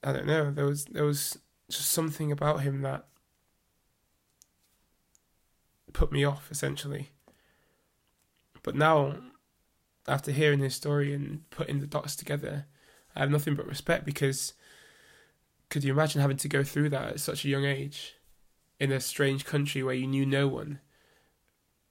I 0.03 0.13
don't 0.13 0.27
know. 0.27 0.51
There 0.51 0.65
was 0.65 0.85
there 0.85 1.05
was 1.05 1.37
just 1.69 1.91
something 1.91 2.31
about 2.31 2.61
him 2.61 2.81
that 2.81 3.05
put 5.93 6.11
me 6.11 6.23
off 6.23 6.49
essentially. 6.51 7.09
But 8.63 8.75
now, 8.75 9.15
after 10.07 10.31
hearing 10.31 10.59
his 10.59 10.75
story 10.75 11.13
and 11.13 11.49
putting 11.49 11.79
the 11.79 11.87
dots 11.87 12.15
together, 12.15 12.65
I 13.17 13.21
have 13.21 13.31
nothing 13.31 13.55
but 13.55 13.65
respect 13.65 14.05
because 14.05 14.53
could 15.71 15.83
you 15.83 15.91
imagine 15.91 16.21
having 16.21 16.37
to 16.37 16.47
go 16.47 16.63
through 16.63 16.89
that 16.89 17.13
at 17.13 17.19
such 17.19 17.43
a 17.43 17.49
young 17.49 17.65
age 17.65 18.15
in 18.79 18.91
a 18.91 18.99
strange 18.99 19.43
country 19.43 19.81
where 19.81 19.95
you 19.95 20.05
knew 20.05 20.23
no 20.23 20.47
one? 20.47 20.79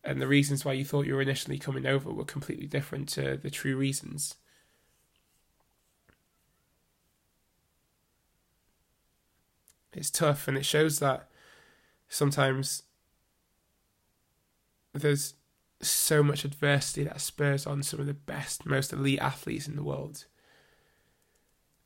And 0.04 0.22
the 0.22 0.28
reasons 0.28 0.64
why 0.64 0.74
you 0.74 0.84
thought 0.84 1.06
you 1.06 1.16
were 1.16 1.22
initially 1.22 1.58
coming 1.58 1.84
over 1.84 2.12
were 2.12 2.24
completely 2.24 2.68
different 2.68 3.08
to 3.10 3.36
the 3.36 3.50
true 3.50 3.76
reasons. 3.76 4.36
It's 9.92 10.10
tough 10.10 10.46
and 10.46 10.56
it 10.56 10.64
shows 10.64 11.00
that 11.00 11.28
sometimes 12.08 12.84
there's 14.94 15.34
so 15.82 16.22
much 16.22 16.44
adversity 16.44 17.02
that 17.02 17.20
spurs 17.20 17.66
on 17.66 17.82
some 17.82 17.98
of 17.98 18.06
the 18.06 18.14
best, 18.14 18.64
most 18.64 18.92
elite 18.92 19.18
athletes 19.18 19.66
in 19.66 19.74
the 19.74 19.82
world. 19.82 20.26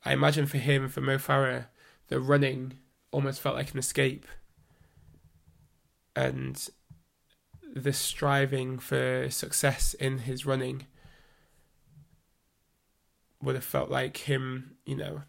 I 0.05 0.13
imagine 0.13 0.47
for 0.47 0.59
him, 0.59 0.89
for 0.89 1.01
Mo 1.01 1.19
Farah, 1.19 1.67
the 2.09 2.21
running 2.21 2.79
almost 3.13 3.41
felt 3.41 3.57
like 3.57 3.73
an 3.73 3.79
escape. 3.79 4.27
And 6.17 6.69
the 7.75 7.93
striving 7.93 8.79
for 8.79 9.31
success 9.31 9.95
in 9.95 10.19
his 10.19 10.45
running 10.45 10.87
would 13.43 13.55
have 13.55 13.65
felt 13.65 13.91
like 13.91 14.17
him, 14.19 14.77
you 14.85 14.97
know, 14.97 15.23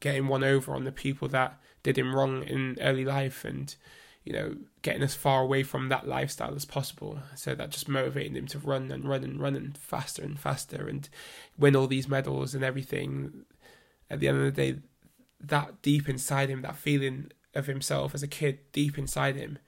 getting 0.00 0.26
one 0.26 0.44
over 0.44 0.74
on 0.74 0.84
the 0.84 0.92
people 0.92 1.28
that 1.28 1.60
did 1.82 1.96
him 1.96 2.14
wrong 2.14 2.42
in 2.42 2.76
early 2.80 3.04
life 3.04 3.44
and, 3.44 3.74
you 4.24 4.32
know, 4.32 4.54
getting 4.82 5.02
as 5.02 5.14
far 5.14 5.42
away 5.42 5.62
from 5.62 5.88
that 5.88 6.06
lifestyle 6.06 6.54
as 6.54 6.64
possible. 6.64 7.18
So 7.34 7.54
that 7.54 7.70
just 7.70 7.88
motivated 7.88 8.36
him 8.36 8.46
to 8.48 8.58
run 8.58 8.90
and 8.92 9.08
run 9.08 9.24
and 9.24 9.40
run 9.40 9.56
and 9.56 9.76
faster 9.76 10.22
and 10.22 10.38
faster 10.38 10.86
and 10.88 11.08
win 11.58 11.74
all 11.74 11.86
these 11.86 12.08
medals 12.08 12.54
and 12.54 12.62
everything. 12.62 13.44
At 14.08 14.20
the 14.20 14.28
end 14.28 14.38
of 14.38 14.44
the 14.44 14.50
day, 14.72 14.78
that 15.40 15.82
deep 15.82 16.08
inside 16.08 16.50
him, 16.50 16.62
that 16.62 16.76
feeling 16.76 17.32
of 17.54 17.66
himself 17.66 18.14
as 18.14 18.22
a 18.22 18.28
kid 18.28 18.60
deep 18.72 18.96
inside 18.96 19.36
him, 19.36 19.58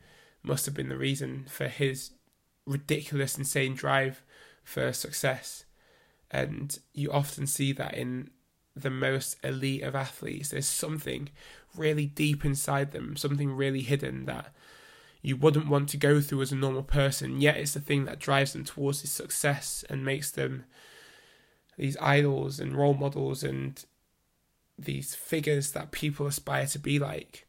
must 0.43 0.67
have 0.67 0.75
been 0.75 0.91
the 0.91 0.99
reason 0.99 1.47
for 1.49 1.69
his 1.69 2.11
ridiculous, 2.67 3.39
insane 3.39 3.75
drive 3.75 4.23
for 4.63 4.93
success. 4.93 5.65
And 6.31 6.79
you 6.93 7.11
often 7.11 7.47
see 7.47 7.73
that 7.73 7.95
in 7.95 8.31
the 8.77 8.91
most 8.91 9.37
elite 9.43 9.83
of 9.83 9.95
athletes. 9.95 10.51
There's 10.51 10.67
something 10.67 11.31
really 11.77 12.07
deep 12.07 12.45
inside 12.45 12.93
them, 12.93 13.17
something 13.17 13.53
really 13.53 13.83
hidden 13.83 14.27
that, 14.27 14.53
you 15.25 15.37
wouldn't 15.37 15.69
want 15.69 15.89
to 15.89 15.97
go 15.97 16.21
through 16.21 16.43
as 16.43 16.53
a 16.53 16.57
normal 16.57 16.83
person, 16.83 17.41
yet 17.41 17.57
it's 17.57 17.73
the 17.73 17.81
thing 17.81 18.05
that 18.05 18.19
drives 18.19 18.53
them 18.53 18.63
towards 18.63 19.01
this 19.01 19.11
success 19.11 19.83
and 19.89 20.05
makes 20.05 20.31
them 20.31 20.65
these 21.79 21.97
idols 21.99 22.61
and 22.61 22.77
role 22.77 22.93
models 22.93 23.43
and 23.43 23.87
these 24.79 25.15
figures 25.15 25.73
that 25.73 25.93
people 25.93 26.27
aspire 26.27 26.67
to 26.67 26.79
be 26.79 26.99
like. 26.99 27.47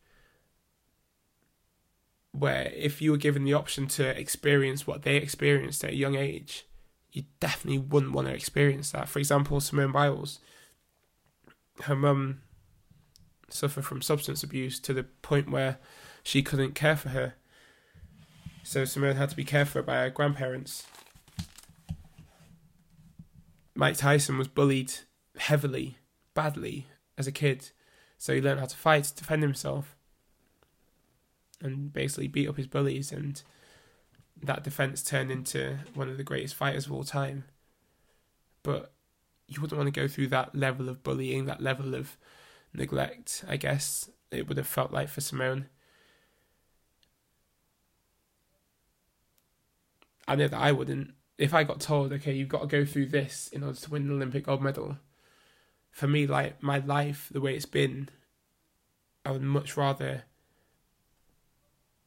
Where 2.32 2.72
if 2.74 3.02
you 3.02 3.12
were 3.12 3.18
given 3.18 3.44
the 3.44 3.54
option 3.54 3.88
to 3.88 4.18
experience 4.18 4.88
what 4.88 5.04
they 5.04 5.18
experienced 5.18 5.84
at 5.84 5.92
a 5.92 5.96
young 5.96 6.16
age, 6.16 6.66
you 7.12 7.24
definitely 7.42 7.80
wouldn't 7.80 8.14
want 8.14 8.28
to 8.28 8.34
experience 8.34 8.92
that. 8.92 9.10
For 9.10 9.20
example, 9.20 9.60
Simone 9.60 9.92
Biles, 9.92 10.40
her 11.82 11.96
mum 11.96 12.42
suffered 13.50 13.86
from 13.86 14.02
substance 14.02 14.44
abuse 14.44 14.80
to 14.80 14.94
the 14.94 15.04
point 15.04 15.50
where 15.50 15.78
she 16.24 16.42
couldn't 16.42 16.76
care 16.76 16.96
for 16.96 17.10
her. 17.10 17.36
So 18.64 18.86
Simone 18.86 19.16
had 19.16 19.30
to 19.30 19.36
be 19.36 19.44
cared 19.44 19.68
for 19.68 19.82
by 19.82 19.98
her 19.98 20.10
grandparents. 20.10 20.88
Mike 23.76 23.98
Tyson 23.98 24.38
was 24.38 24.48
bullied 24.48 24.94
heavily, 25.38 25.98
badly 26.34 26.88
as 27.18 27.28
a 27.28 27.32
kid, 27.32 27.72
so 28.18 28.34
he 28.34 28.42
learned 28.42 28.60
how 28.60 28.66
to 28.66 28.76
fight, 28.76 29.12
defend 29.16 29.44
himself, 29.44 29.96
and 31.62 31.92
basically 31.92 32.28
beat 32.28 32.48
up 32.48 32.58
his 32.58 32.68
bullies. 32.68 33.12
And 33.12 33.42
that 34.42 34.64
defense 34.64 35.04
turned 35.04 35.30
into 35.30 35.80
one 35.94 36.10
of 36.10 36.18
the 36.18 36.24
greatest 36.24 36.56
fighters 36.56 36.86
of 36.86 36.94
all 36.94 37.04
time. 37.04 37.44
But 38.64 38.94
you 39.48 39.62
wouldn't 39.62 39.78
want 39.78 39.94
to 39.94 40.00
go 40.02 40.08
through 40.08 40.28
that 40.28 40.56
level 40.56 40.90
of 40.90 41.04
bullying, 41.04 41.46
that 41.46 41.62
level 41.62 41.94
of 41.94 42.18
neglect, 42.78 43.44
I 43.48 43.58
guess 43.58 44.10
it 44.32 44.48
would 44.48 44.58
have 44.58 44.68
felt 44.68 44.92
like 44.92 45.10
for 45.10 45.22
Simone. 45.22 45.68
I 50.28 50.36
know 50.36 50.48
that 50.48 50.60
I 50.60 50.72
wouldn't. 50.72 51.14
If 51.38 51.54
I 51.54 51.64
got 51.64 51.80
told, 51.80 52.14
okay, 52.14 52.34
you've 52.34 52.50
got 52.50 52.62
to 52.62 52.68
go 52.68 52.86
through 52.86 53.08
this 53.08 53.50
in 53.52 53.64
order 53.64 53.78
to 53.78 53.92
win 53.92 54.04
an 54.04 54.12
Olympic 54.12 54.46
gold 54.46 54.62
medal, 54.62 54.98
for 55.92 56.08
me, 56.08 56.28
like 56.28 56.62
my 56.62 56.80
life, 56.80 57.30
the 57.32 57.42
way 57.42 57.56
it's 57.56 57.66
been, 57.66 58.10
I 59.26 59.32
would 59.32 59.42
much 59.42 59.78
rather 59.78 60.24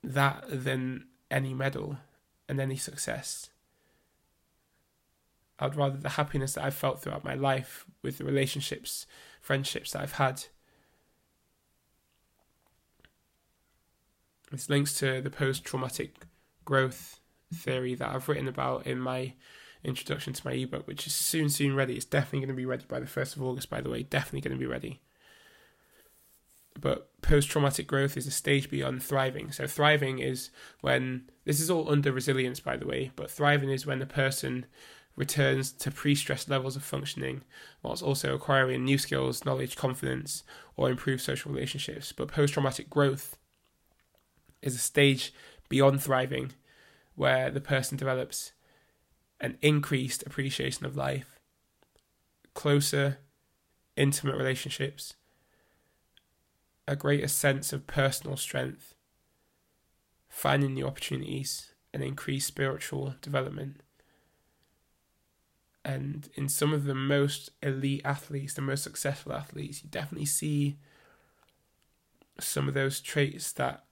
that 0.02 0.44
than 0.48 1.06
any 1.30 1.54
medal 1.54 1.98
and 2.48 2.60
any 2.60 2.76
success. 2.76 3.50
I'd 5.58 5.74
rather 5.74 5.96
the 5.96 6.10
happiness 6.10 6.54
that 6.54 6.64
I've 6.64 6.74
felt 6.74 7.00
throughout 7.00 7.24
my 7.24 7.34
life 7.34 7.84
with 8.02 8.18
the 8.18 8.24
relationships, 8.24 9.06
friendships 9.40 9.92
that 9.92 10.02
I've 10.02 10.12
had. 10.12 10.44
This 14.50 14.70
links 14.70 14.98
to 15.00 15.20
the 15.20 15.30
post 15.30 15.64
traumatic 15.64 16.26
growth 16.64 17.20
theory 17.52 17.94
that 17.94 18.08
I've 18.08 18.28
written 18.28 18.48
about 18.48 18.86
in 18.86 18.98
my 18.98 19.34
introduction 19.84 20.32
to 20.32 20.46
my 20.46 20.52
ebook, 20.52 20.86
which 20.86 21.06
is 21.06 21.14
soon, 21.14 21.48
soon 21.48 21.74
ready. 21.74 21.94
It's 21.94 22.04
definitely 22.04 22.40
going 22.40 22.48
to 22.48 22.54
be 22.54 22.66
ready 22.66 22.84
by 22.88 23.00
the 23.00 23.06
1st 23.06 23.36
of 23.36 23.42
August, 23.42 23.70
by 23.70 23.80
the 23.80 23.90
way. 23.90 24.02
Definitely 24.02 24.48
going 24.48 24.58
to 24.58 24.60
be 24.60 24.70
ready. 24.70 25.00
But 26.80 27.20
post 27.22 27.50
traumatic 27.50 27.86
growth 27.86 28.16
is 28.16 28.26
a 28.26 28.30
stage 28.30 28.70
beyond 28.70 29.02
thriving. 29.02 29.50
So, 29.50 29.66
thriving 29.66 30.20
is 30.20 30.50
when 30.80 31.28
this 31.44 31.60
is 31.60 31.70
all 31.70 31.90
under 31.90 32.12
resilience, 32.12 32.60
by 32.60 32.76
the 32.76 32.86
way, 32.86 33.10
but 33.16 33.30
thriving 33.30 33.70
is 33.70 33.86
when 33.86 34.00
a 34.00 34.06
person 34.06 34.66
returns 35.16 35.72
to 35.72 35.90
pre 35.90 36.14
stress 36.14 36.48
levels 36.48 36.76
of 36.76 36.84
functioning 36.84 37.42
whilst 37.82 38.04
also 38.04 38.34
acquiring 38.34 38.84
new 38.84 38.96
skills, 38.96 39.44
knowledge, 39.44 39.76
confidence, 39.76 40.44
or 40.76 40.88
improved 40.88 41.22
social 41.22 41.52
relationships. 41.52 42.12
But 42.12 42.28
post 42.28 42.54
traumatic 42.54 42.88
growth 42.88 43.36
is 44.62 44.74
a 44.74 44.78
stage 44.78 45.32
beyond 45.68 46.02
thriving 46.02 46.52
where 47.14 47.50
the 47.50 47.60
person 47.60 47.96
develops 47.96 48.52
an 49.40 49.56
increased 49.62 50.22
appreciation 50.26 50.86
of 50.86 50.96
life, 50.96 51.38
closer, 52.54 53.18
intimate 53.96 54.36
relationships, 54.36 55.14
a 56.86 56.96
greater 56.96 57.28
sense 57.28 57.72
of 57.72 57.86
personal 57.86 58.36
strength, 58.36 58.94
finding 60.28 60.74
new 60.74 60.86
opportunities, 60.86 61.72
and 61.92 62.02
increased 62.02 62.46
spiritual 62.46 63.14
development. 63.20 63.82
And 65.84 66.28
in 66.34 66.48
some 66.48 66.72
of 66.72 66.84
the 66.84 66.94
most 66.94 67.50
elite 67.62 68.02
athletes, 68.04 68.54
the 68.54 68.60
most 68.60 68.82
successful 68.82 69.32
athletes, 69.32 69.82
you 69.82 69.88
definitely 69.88 70.26
see 70.26 70.78
some 72.40 72.68
of 72.68 72.74
those 72.74 73.00
traits 73.00 73.52
that 73.52 73.84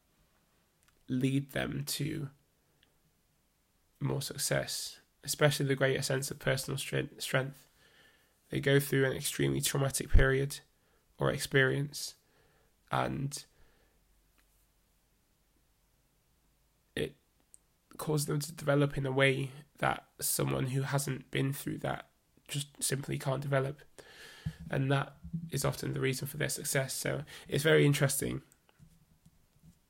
lead 1.09 1.53
them 1.53 1.85
to 1.87 2.29
more 4.01 4.23
success, 4.23 5.01
especially 5.25 5.66
the 5.66 5.75
greater 5.75 6.03
sense 6.03 6.31
of 6.31 6.38
personal 6.38 6.79
strength. 6.79 7.69
They 8.51 8.61
go 8.61 8.79
through 8.79 9.05
an 9.05 9.16
extremely 9.16 9.61
traumatic 9.61 10.11
period 10.11 10.61
or 11.19 11.31
experience, 11.31 12.14
and 12.92 13.45
it 16.95 17.16
causes 17.97 18.27
them 18.27 18.40
to 18.40 18.53
develop 18.53 18.97
in 18.97 19.07
a 19.07 19.12
way 19.12 19.51
that 19.79 20.05
someone 20.21 20.69
who 20.69 20.83
hasn't 20.83 21.31
been 21.31 21.53
through 21.53 21.79
that 21.79 22.07
just 22.49 22.69
simply 22.83 23.19
can't 23.19 23.42
develop. 23.42 23.81
And 24.71 24.90
that 24.92 25.14
is 25.51 25.64
often 25.64 25.92
the 25.92 26.01
reason 26.01 26.29
for 26.29 26.37
their 26.37 26.49
success. 26.49 26.92
So 26.92 27.23
it's 27.49 27.64
very 27.64 27.85
interesting 27.85 28.42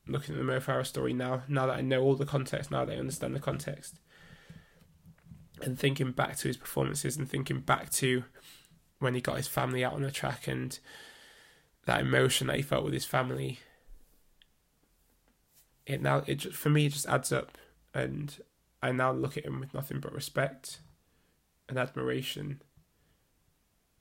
looking 0.07 0.35
at 0.35 0.39
the 0.39 0.45
Mo 0.45 0.61
Farah 0.61 0.87
story 0.87 1.13
now, 1.13 1.43
now 1.49 1.67
that 1.67 1.77
I 1.77 1.81
know 1.81 2.03
all 2.03 2.15
the 2.15 2.27
context, 2.27 2.71
now 2.71 2.85
that 2.85 2.95
I 2.95 2.99
understand 2.99 3.35
the 3.35 3.41
context, 3.41 3.99
and 5.63 5.79
thinking 5.79 6.13
back 6.13 6.37
to 6.39 6.49
his 6.49 6.57
performances 6.57 7.17
and 7.17 7.29
thinking 7.29 7.61
back 7.61 7.91
to 7.91 8.25
when 8.99 9.15
he 9.15 9.21
got 9.21 9.37
his 9.37 9.49
family 9.49 9.85
out 9.85 9.95
on 9.95 10.03
the 10.03 10.11
track 10.11 10.47
and 10.47 10.79
that 11.87 12.01
emotion 12.01 12.47
that 12.47 12.57
he 12.57 12.63
felt 12.63 12.85
with 12.85 12.93
his 12.93 13.05
family, 13.05 13.61
it 15.87 16.03
now 16.03 16.23
it 16.27 16.37
just, 16.37 16.57
for 16.57 16.71
me 16.71 16.87
it 16.87 16.93
just 16.93 17.09
adds 17.09 17.33
up, 17.33 17.59
and 17.95 18.39
I 18.83 18.93
now 18.93 19.13
look 19.13 19.37
at 19.37 19.45
him 19.45 19.61
with 19.61 19.75
nothing 19.75 20.01
but 20.01 20.13
respect 20.13 20.81
and 21.69 21.79
admiration. 21.79 22.63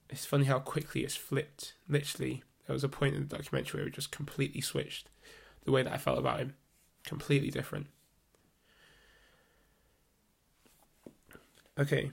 It's 0.10 0.26
funny 0.26 0.46
how 0.46 0.60
quickly 0.60 1.04
it's 1.04 1.16
flipped. 1.16 1.74
Literally, 1.88 2.44
there 2.68 2.74
was 2.74 2.84
a 2.84 2.90
point 2.90 3.16
in 3.16 3.28
the 3.28 3.38
documentary 3.38 3.82
where 3.82 3.88
it 3.88 3.96
just 3.96 4.12
completely 4.12 4.62
switched 4.62 5.10
the 5.66 5.72
way 5.72 5.84
that 5.84 5.94
I 5.94 5.98
felt 5.98 6.20
about 6.20 6.40
him. 6.40 6.54
Completely 7.04 7.50
different. 7.50 7.88
Okay, 11.78 12.12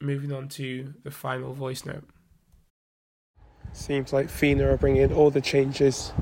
moving 0.00 0.32
on 0.32 0.48
to 0.48 0.94
the 1.04 1.10
final 1.10 1.54
voice 1.54 1.84
note. 1.84 2.08
Seems 3.72 4.12
like 4.12 4.28
FINA 4.28 4.68
are 4.68 4.76
bringing 4.76 5.12
all 5.12 5.30
the 5.30 5.40
changes, 5.40 6.12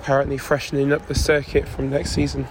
apparently 0.00 0.38
freshening 0.38 0.92
up 0.92 1.06
the 1.06 1.14
circuit 1.14 1.68
from 1.68 1.90
next 1.90 2.12
season. 2.12 2.46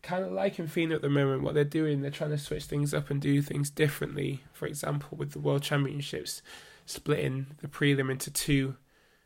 Kind 0.00 0.24
of 0.24 0.30
liking 0.30 0.66
in 0.66 0.70
FINA 0.70 0.94
at 0.94 1.02
the 1.02 1.10
moment, 1.10 1.42
what 1.42 1.54
they're 1.54 1.64
doing, 1.64 2.00
they're 2.00 2.10
trying 2.12 2.30
to 2.30 2.38
switch 2.38 2.64
things 2.64 2.94
up 2.94 3.10
and 3.10 3.20
do 3.20 3.42
things 3.42 3.68
differently. 3.68 4.44
For 4.52 4.66
example, 4.66 5.18
with 5.18 5.32
the 5.32 5.40
World 5.40 5.62
Championships, 5.62 6.40
splitting 6.86 7.48
the 7.60 7.68
prelim 7.68 8.10
into 8.10 8.30
two 8.30 8.76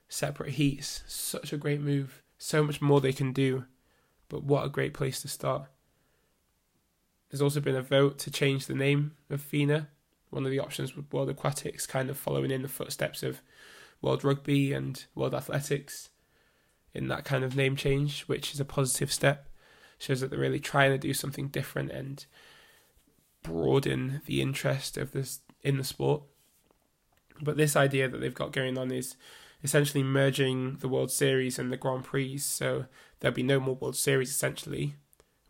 separate 0.08 0.54
heats. 0.54 1.02
Such 1.06 1.52
a 1.52 1.58
great 1.58 1.80
move 1.80 2.21
so 2.42 2.62
much 2.62 2.80
more 2.82 3.00
they 3.00 3.12
can 3.12 3.32
do, 3.32 3.64
but 4.28 4.42
what 4.42 4.66
a 4.66 4.70
great 4.70 4.94
place 4.94 5.22
to 5.22 5.28
start. 5.28 5.66
There's 7.30 7.40
also 7.40 7.60
been 7.60 7.76
a 7.76 7.82
vote 7.82 8.18
to 8.20 8.30
change 8.30 8.66
the 8.66 8.74
name 8.74 9.12
of 9.30 9.40
FINA. 9.40 9.88
One 10.30 10.44
of 10.44 10.50
the 10.50 10.58
options 10.58 10.96
was 10.96 11.04
World 11.12 11.30
Aquatics, 11.30 11.86
kind 11.86 12.10
of 12.10 12.18
following 12.18 12.50
in 12.50 12.62
the 12.62 12.68
footsteps 12.68 13.22
of 13.22 13.42
World 14.00 14.24
Rugby 14.24 14.72
and 14.72 15.04
World 15.14 15.34
Athletics 15.34 16.10
in 16.92 17.06
that 17.08 17.24
kind 17.24 17.44
of 17.44 17.56
name 17.56 17.76
change, 17.76 18.22
which 18.22 18.52
is 18.52 18.60
a 18.60 18.64
positive 18.64 19.12
step. 19.12 19.48
Shows 19.98 20.20
that 20.20 20.30
they're 20.30 20.38
really 20.38 20.58
trying 20.58 20.90
to 20.90 20.98
do 20.98 21.14
something 21.14 21.46
different 21.46 21.92
and 21.92 22.26
broaden 23.44 24.20
the 24.26 24.42
interest 24.42 24.96
of 24.98 25.12
this 25.12 25.40
in 25.62 25.76
the 25.76 25.84
sport. 25.84 26.22
But 27.40 27.56
this 27.56 27.76
idea 27.76 28.08
that 28.08 28.18
they've 28.18 28.34
got 28.34 28.52
going 28.52 28.76
on 28.76 28.90
is 28.90 29.16
essentially 29.62 30.02
merging 30.02 30.76
the 30.76 30.88
World 30.88 31.10
Series 31.10 31.58
and 31.58 31.72
the 31.72 31.76
Grand 31.76 32.04
Prix. 32.04 32.38
So 32.38 32.86
there'll 33.20 33.34
be 33.34 33.42
no 33.42 33.60
more 33.60 33.76
World 33.76 33.96
Series 33.96 34.30
essentially, 34.30 34.96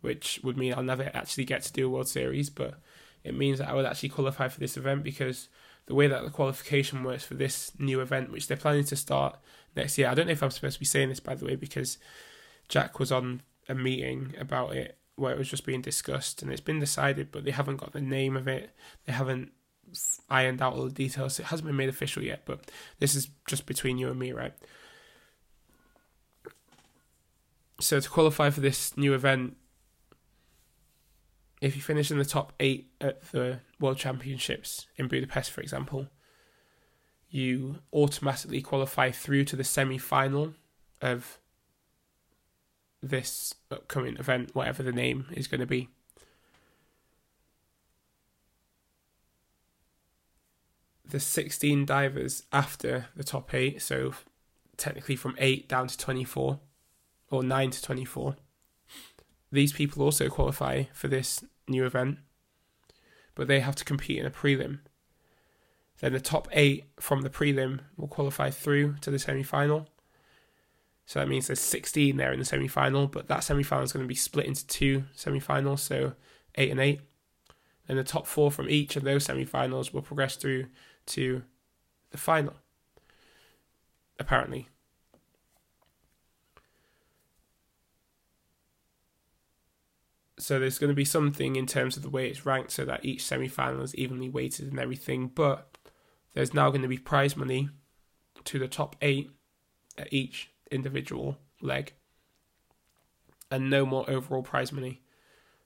which 0.01 0.39
would 0.43 0.57
mean 0.57 0.73
I'll 0.73 0.83
never 0.83 1.09
actually 1.13 1.45
get 1.45 1.63
to 1.63 1.73
do 1.73 1.87
a 1.87 1.89
World 1.89 2.07
Series, 2.07 2.49
but 2.49 2.79
it 3.23 3.35
means 3.35 3.59
that 3.59 3.69
I 3.69 3.73
would 3.73 3.85
actually 3.85 4.09
qualify 4.09 4.47
for 4.47 4.59
this 4.59 4.77
event 4.77 5.03
because 5.03 5.49
the 5.85 5.95
way 5.95 6.07
that 6.07 6.23
the 6.23 6.29
qualification 6.29 7.03
works 7.03 7.23
for 7.23 7.33
this 7.33 7.71
new 7.79 7.99
event, 8.01 8.31
which 8.31 8.47
they're 8.47 8.57
planning 8.57 8.85
to 8.85 8.95
start 8.95 9.37
next 9.75 9.97
year, 9.97 10.07
I 10.07 10.13
don't 10.13 10.27
know 10.27 10.33
if 10.33 10.43
I'm 10.43 10.51
supposed 10.51 10.75
to 10.75 10.79
be 10.79 10.85
saying 10.85 11.09
this 11.09 11.19
by 11.19 11.35
the 11.35 11.45
way, 11.45 11.55
because 11.55 11.97
Jack 12.69 12.99
was 12.99 13.11
on 13.11 13.41
a 13.67 13.75
meeting 13.75 14.33
about 14.39 14.75
it 14.75 14.97
where 15.15 15.33
it 15.33 15.37
was 15.37 15.49
just 15.49 15.65
being 15.65 15.81
discussed 15.81 16.41
and 16.41 16.51
it's 16.51 16.61
been 16.61 16.79
decided, 16.79 17.31
but 17.31 17.45
they 17.45 17.51
haven't 17.51 17.77
got 17.77 17.93
the 17.93 18.01
name 18.01 18.35
of 18.35 18.47
it. 18.47 18.71
They 19.05 19.13
haven't 19.13 19.51
ironed 20.29 20.61
out 20.61 20.73
all 20.73 20.85
the 20.85 20.91
details. 20.91 21.39
It 21.39 21.45
hasn't 21.45 21.67
been 21.67 21.75
made 21.75 21.89
official 21.89 22.23
yet, 22.23 22.43
but 22.45 22.71
this 22.99 23.15
is 23.15 23.29
just 23.47 23.65
between 23.65 23.97
you 23.97 24.09
and 24.09 24.19
me, 24.19 24.31
right? 24.31 24.53
So 27.79 27.99
to 27.99 28.09
qualify 28.09 28.49
for 28.49 28.61
this 28.61 28.95
new 28.97 29.13
event, 29.13 29.57
if 31.61 31.75
you 31.75 31.81
finish 31.81 32.11
in 32.11 32.17
the 32.17 32.25
top 32.25 32.53
eight 32.59 32.91
at 32.99 33.31
the 33.31 33.59
World 33.79 33.97
Championships 33.97 34.87
in 34.97 35.07
Budapest, 35.07 35.51
for 35.51 35.61
example, 35.61 36.07
you 37.29 37.79
automatically 37.91 38.61
qualify 38.61 39.11
through 39.11 39.45
to 39.45 39.55
the 39.55 39.63
semi 39.63 39.97
final 39.97 40.53
of 41.01 41.39
this 43.01 43.55
upcoming 43.71 44.17
event, 44.17 44.53
whatever 44.53 44.83
the 44.83 44.91
name 44.91 45.25
is 45.31 45.47
going 45.47 45.59
to 45.59 45.67
be. 45.67 45.89
The 51.05 51.19
16 51.19 51.85
divers 51.85 52.43
after 52.51 53.07
the 53.15 53.23
top 53.23 53.53
eight, 53.53 53.81
so 53.81 54.13
technically 54.77 55.15
from 55.15 55.35
8 55.37 55.67
down 55.67 55.87
to 55.87 55.97
24, 55.97 56.59
or 57.29 57.43
9 57.43 57.71
to 57.71 57.81
24, 57.81 58.35
these 59.51 59.73
people 59.73 60.01
also 60.01 60.29
qualify 60.29 60.83
for 60.93 61.07
this 61.07 61.43
new 61.67 61.85
event, 61.85 62.19
but 63.35 63.47
they 63.47 63.59
have 63.59 63.75
to 63.75 63.85
compete 63.85 64.17
in 64.17 64.25
a 64.25 64.31
prelim. 64.31 64.79
Then 65.99 66.13
the 66.13 66.19
top 66.19 66.47
8 66.51 66.85
from 66.99 67.21
the 67.21 67.29
prelim 67.29 67.81
will 67.97 68.07
qualify 68.07 68.49
through 68.49 68.95
to 69.01 69.11
the 69.11 69.19
semi 69.19 69.43
final 69.43 69.87
so 71.05 71.19
that 71.19 71.27
means 71.27 71.47
there's 71.47 71.59
16 71.59 72.17
there 72.17 72.31
in 72.31 72.39
the 72.39 72.45
semi 72.45 72.67
final, 72.67 73.07
but 73.07 73.27
that 73.27 73.43
semi 73.43 73.63
final 73.63 73.83
is 73.83 73.91
going 73.91 74.03
to 74.03 74.07
be 74.07 74.15
split 74.15 74.45
into 74.45 74.65
two 74.67 75.03
semi 75.13 75.39
finals, 75.39 75.81
so 75.81 76.13
8 76.55 76.71
and 76.71 76.79
8. 76.79 77.01
And 77.89 77.97
the 77.97 78.03
top 78.03 78.25
four 78.25 78.49
from 78.49 78.69
each 78.69 78.95
of 78.95 79.03
those 79.03 79.25
semi 79.25 79.43
finals 79.43 79.93
will 79.93 80.01
progress 80.01 80.35
through 80.35 80.67
to 81.07 81.43
the 82.11 82.17
final, 82.17 82.53
apparently. 84.19 84.67
So 90.37 90.59
there's 90.59 90.77
going 90.77 90.89
to 90.89 90.95
be 90.95 91.05
something 91.05 91.55
in 91.55 91.65
terms 91.65 91.95
of 91.95 92.03
the 92.03 92.09
way 92.09 92.27
it's 92.27 92.45
ranked 92.45 92.71
so 92.71 92.83
that 92.85 93.05
each 93.05 93.23
semi 93.23 93.47
final 93.47 93.81
is 93.81 93.95
evenly 93.95 94.29
weighted 94.29 94.69
and 94.69 94.79
everything, 94.79 95.27
but 95.27 95.77
there's 96.33 96.53
now 96.53 96.69
going 96.69 96.81
to 96.81 96.87
be 96.87 96.97
prize 96.97 97.37
money 97.37 97.69
to 98.45 98.59
the 98.59 98.67
top 98.67 98.95
eight 99.01 99.31
at 99.97 100.11
each 100.11 100.49
individual 100.69 101.37
leg 101.61 101.93
and 103.49 103.69
no 103.69 103.85
more 103.85 104.09
overall 104.09 104.41
prize 104.41 104.71
money 104.71 105.01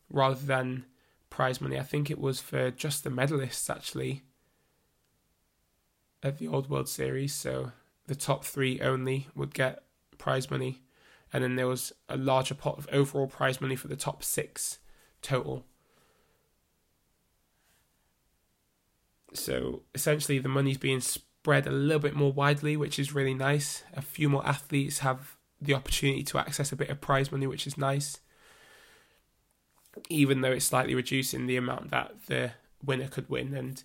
rather 0.09 0.35
than 0.35 0.85
prize 1.29 1.61
money. 1.61 1.79
I 1.79 1.83
think 1.83 2.11
it 2.11 2.19
was 2.19 2.39
for 2.39 2.69
just 2.69 3.03
the 3.03 3.09
medalists 3.09 3.69
actually 3.69 4.23
at 6.23 6.37
the 6.37 6.47
Old 6.47 6.69
World 6.69 6.89
Series. 6.89 7.33
So 7.33 7.71
the 8.07 8.15
top 8.15 8.43
three 8.45 8.79
only 8.81 9.27
would 9.35 9.53
get 9.53 9.83
prize 10.17 10.49
money, 10.49 10.81
and 11.31 11.43
then 11.43 11.55
there 11.55 11.67
was 11.67 11.93
a 12.09 12.17
larger 12.17 12.55
pot 12.55 12.77
of 12.77 12.87
overall 12.91 13.27
prize 13.27 13.61
money 13.61 13.75
for 13.75 13.87
the 13.87 13.95
top 13.95 14.23
six 14.23 14.79
total. 15.21 15.65
So 19.33 19.83
essentially, 19.93 20.39
the 20.39 20.49
money's 20.49 20.77
being 20.77 21.01
spread 21.01 21.67
a 21.67 21.71
little 21.71 21.99
bit 21.99 22.15
more 22.15 22.31
widely, 22.31 22.77
which 22.77 22.97
is 22.97 23.13
really 23.13 23.33
nice. 23.33 23.83
A 23.93 24.01
few 24.01 24.29
more 24.29 24.45
athletes 24.47 24.99
have 24.99 25.35
the 25.61 25.73
opportunity 25.73 26.23
to 26.23 26.37
access 26.37 26.71
a 26.71 26.75
bit 26.75 26.89
of 26.89 27.01
prize 27.01 27.31
money, 27.31 27.47
which 27.47 27.67
is 27.67 27.77
nice. 27.77 28.19
Even 30.09 30.41
though 30.41 30.51
it's 30.51 30.65
slightly 30.65 30.95
reducing 30.95 31.47
the 31.47 31.57
amount 31.57 31.91
that 31.91 32.13
the 32.27 32.51
winner 32.83 33.07
could 33.07 33.29
win. 33.29 33.53
And 33.53 33.83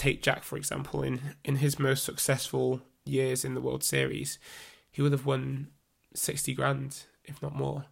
take 0.00 0.22
Jack, 0.22 0.42
for 0.42 0.56
example, 0.56 1.02
in, 1.02 1.20
in 1.44 1.56
his 1.56 1.78
most 1.78 2.04
successful 2.04 2.80
years 3.04 3.44
in 3.44 3.54
the 3.54 3.60
World 3.60 3.84
Series, 3.84 4.38
he 4.90 5.02
would 5.02 5.12
have 5.12 5.26
won 5.26 5.68
60 6.14 6.54
grand, 6.54 7.04
if 7.24 7.42
not 7.42 7.54
more. 7.54 7.84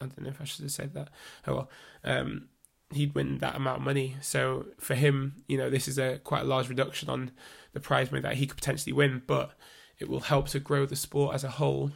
I 0.00 0.06
don't 0.06 0.22
know 0.22 0.28
if 0.28 0.40
I 0.40 0.44
should 0.44 0.62
have 0.62 0.72
said 0.72 0.94
that. 0.94 1.08
Oh 1.46 1.54
well. 1.54 1.70
Um, 2.04 2.48
he'd 2.92 3.14
win 3.14 3.38
that 3.38 3.56
amount 3.56 3.78
of 3.78 3.84
money. 3.84 4.16
So 4.20 4.66
for 4.78 4.94
him, 4.94 5.42
you 5.48 5.58
know, 5.58 5.70
this 5.70 5.88
is 5.88 5.98
a 5.98 6.18
quite 6.18 6.42
a 6.42 6.48
large 6.48 6.68
reduction 6.68 7.08
on 7.08 7.32
the 7.72 7.80
prize 7.80 8.12
money 8.12 8.22
that 8.22 8.34
he 8.34 8.46
could 8.46 8.56
potentially 8.56 8.92
win, 8.92 9.22
but 9.26 9.52
it 9.98 10.08
will 10.08 10.20
help 10.20 10.48
to 10.48 10.60
grow 10.60 10.86
the 10.86 10.96
sport 10.96 11.34
as 11.34 11.44
a 11.44 11.50
whole 11.50 11.90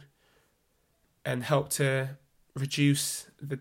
and 1.23 1.43
help 1.43 1.69
to 1.69 2.17
reduce 2.55 3.27
the 3.41 3.59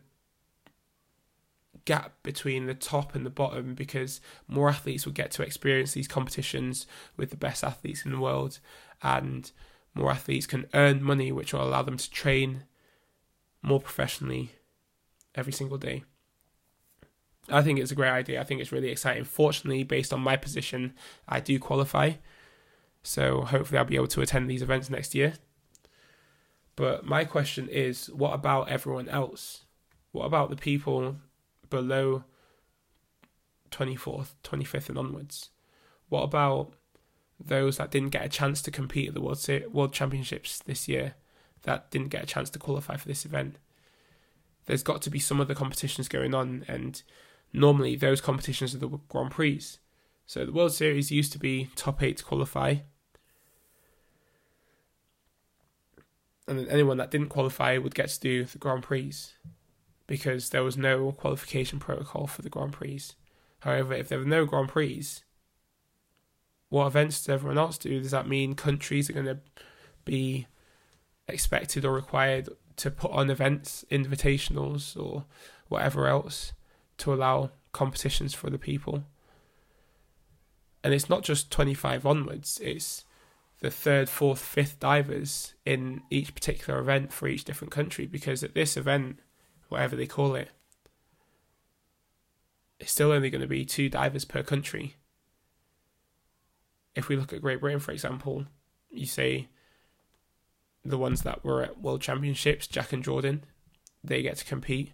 gap 1.85 2.13
between 2.23 2.67
the 2.67 2.75
top 2.75 3.15
and 3.15 3.27
the 3.27 3.31
bottom 3.31 3.75
because 3.75 4.21
more 4.49 4.69
athletes 4.69 5.05
will 5.05 5.13
get 5.13 5.31
to 5.33 5.43
experience 5.43 5.93
these 5.93 6.09
competitions 6.09 6.87
with 7.17 7.31
the 7.31 7.37
best 7.37 7.65
athletes 7.65 8.05
in 8.05 8.13
the 8.13 8.21
world 8.21 8.59
and 9.03 9.51
more 9.95 10.11
athletes 10.11 10.47
can 10.47 10.67
earn 10.75 11.03
money 11.03 11.33
which 11.33 11.53
will 11.53 11.63
allow 11.63 11.83
them 11.83 11.97
to 11.97 12.11
train 12.11 12.65
more 13.63 13.81
professionally 13.81 14.53
every 15.35 15.53
single 15.53 15.79
day. 15.79 16.05
I 17.49 17.63
think 17.63 17.79
it's 17.79 17.91
a 17.91 17.97
great 17.97 18.11
idea. 18.11 18.41
I 18.41 18.45
think 18.45 18.61
it's 18.61 18.73
really 18.73 18.91
exciting. 18.91 19.25
Fortunately, 19.25 19.83
based 19.83 20.13
on 20.13 20.21
my 20.21 20.37
position, 20.37 20.95
I 21.29 21.41
do 21.41 21.59
qualify. 21.59 22.13
So 23.03 23.43
hopefully 23.43 23.79
I'll 23.79 23.85
be 23.85 23.97
able 23.97 24.07
to 24.09 24.21
attend 24.21 24.49
these 24.49 24.63
events 24.63 24.89
next 24.89 25.15
year. 25.15 25.35
But 26.77 27.05
my 27.05 27.25
question 27.25 27.69
is 27.69 28.09
what 28.11 28.33
about 28.33 28.69
everyone 28.69 29.09
else? 29.09 29.65
What 30.13 30.25
about 30.25 30.51
the 30.51 30.57
people 30.57 31.17
below 31.73 32.25
24th, 33.71 34.35
25th, 34.45 34.91
and 34.91 34.99
onwards? 34.99 35.51
What 36.09 36.23
about 36.23 36.75
those 37.41 37.79
that 37.79 37.91
didn't 37.91 38.11
get 38.11 38.25
a 38.25 38.29
chance 38.29 38.63
to 38.63 38.71
compete 38.71 39.09
at 39.09 39.15
the 39.15 39.21
World, 39.21 39.45
World 39.73 39.93
Championships 39.93 40.61
this 40.61 40.87
year, 40.87 41.15
that 41.63 41.91
didn't 41.91 42.09
get 42.09 42.23
a 42.23 42.27
chance 42.27 42.51
to 42.51 42.59
qualify 42.59 42.97
for 42.97 43.09
this 43.09 43.25
event? 43.25 43.57
There's 44.67 44.83
got 44.83 45.03
to 45.03 45.11
be 45.11 45.19
some 45.19 45.41
other 45.41 45.55
competitions 45.55 46.07
going 46.09 46.35
on, 46.35 46.65
and 46.69 47.03
normally 47.53 47.97
those 47.97 48.21
competitions 48.21 48.75
are 48.75 48.79
the 48.79 49.01
Grand 49.09 49.33
Prix. 49.33 49.63
So 50.27 50.45
the 50.45 50.53
World 50.53 50.73
Series 50.73 51.11
used 51.11 51.33
to 51.33 51.39
be 51.39 51.71
top 51.75 52.03
eight 52.03 52.19
to 52.19 52.25
qualify. 52.25 52.77
And 56.47 56.59
then 56.59 56.69
anyone 56.69 56.99
that 56.99 57.11
didn't 57.11 57.31
qualify 57.31 57.79
would 57.79 57.95
get 57.95 58.11
to 58.11 58.21
do 58.21 58.45
the 58.45 58.59
Grand 58.59 58.83
Prix 58.83 59.15
because 60.07 60.51
there 60.51 60.65
was 60.65 60.77
no 60.77 61.13
qualification 61.13 61.79
protocol 61.79 62.27
for 62.27 62.43
the 62.43 62.51
Grand 62.51 62.73
Prix. 62.73 63.03
However, 63.61 63.95
if 63.95 64.09
there 64.09 64.19
were 64.19 64.25
no 64.25 64.45
Grand 64.45 64.69
Prix, 64.69 65.07
what 66.69 66.87
events 66.87 67.21
does 67.21 67.35
everyone 67.35 67.59
else 67.59 67.79
do? 67.79 68.01
Does 68.01 68.11
that 68.11 68.29
mean 68.29 68.55
countries 68.55 69.09
are 69.09 69.15
going 69.15 69.27
to 69.27 69.39
be 70.05 70.47
expected 71.29 71.85
or 71.85 71.93
required 71.93 72.49
to 72.77 72.91
put 72.91 73.11
on 73.13 73.31
events, 73.31 73.85
invitationals, 73.91 75.01
or 75.01 75.25
whatever 75.69 76.07
else? 76.07 76.53
to 77.03 77.13
allow 77.13 77.51
competitions 77.73 78.35
for 78.35 78.49
the 78.49 78.59
people. 78.59 79.05
And 80.85 80.95
it's 80.95 81.09
not 81.09 81.23
just 81.23 81.51
25 81.51 82.07
onwards, 82.07 82.61
it's 82.63 83.05
the 83.61 83.71
third, 83.71 84.09
fourth, 84.09 84.41
fifth 84.41 84.81
divers 84.81 85.55
in 85.65 86.03
each 86.11 86.35
particular 86.35 86.81
event 86.81 87.13
for 87.13 87.29
each 87.29 87.45
different 87.45 87.73
country 87.73 88.07
because 88.07 88.43
at 88.43 88.55
this 88.55 88.77
event, 88.77 89.21
whatever 89.73 89.97
they 89.97 90.07
call 90.07 90.35
it, 90.35 90.51
it's 92.79 92.93
still 92.93 93.13
only 93.13 93.31
going 93.31 93.43
to 93.43 93.49
be 93.49 93.65
two 93.65 93.89
divers 93.89 94.25
per 94.25 94.43
country. 94.43 94.97
If 96.95 97.09
we 97.09 97.17
look 97.17 97.33
at 97.33 97.43
Great 97.43 97.61
Britain, 97.61 97.81
for 97.81 97.93
example, 97.93 98.47
you 98.91 99.07
say 99.07 99.49
the 100.85 100.99
ones 100.99 101.23
that 101.23 101.45
were 101.45 101.63
at 101.63 101.81
World 101.81 102.03
Championships, 102.03 102.67
Jack 102.67 102.93
and 102.93 103.03
Jordan, 103.03 103.45
they 104.05 104.21
get 104.21 104.37
to 104.37 104.45
compete. 104.45 104.93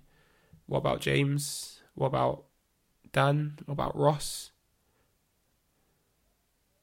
What 0.67 0.79
about 0.79 1.01
James? 1.01 1.81
What 1.95 2.09
about 2.09 2.45
Dan? 3.13 3.59
What 3.65 3.73
about 3.73 3.99
Ross? 3.99 4.53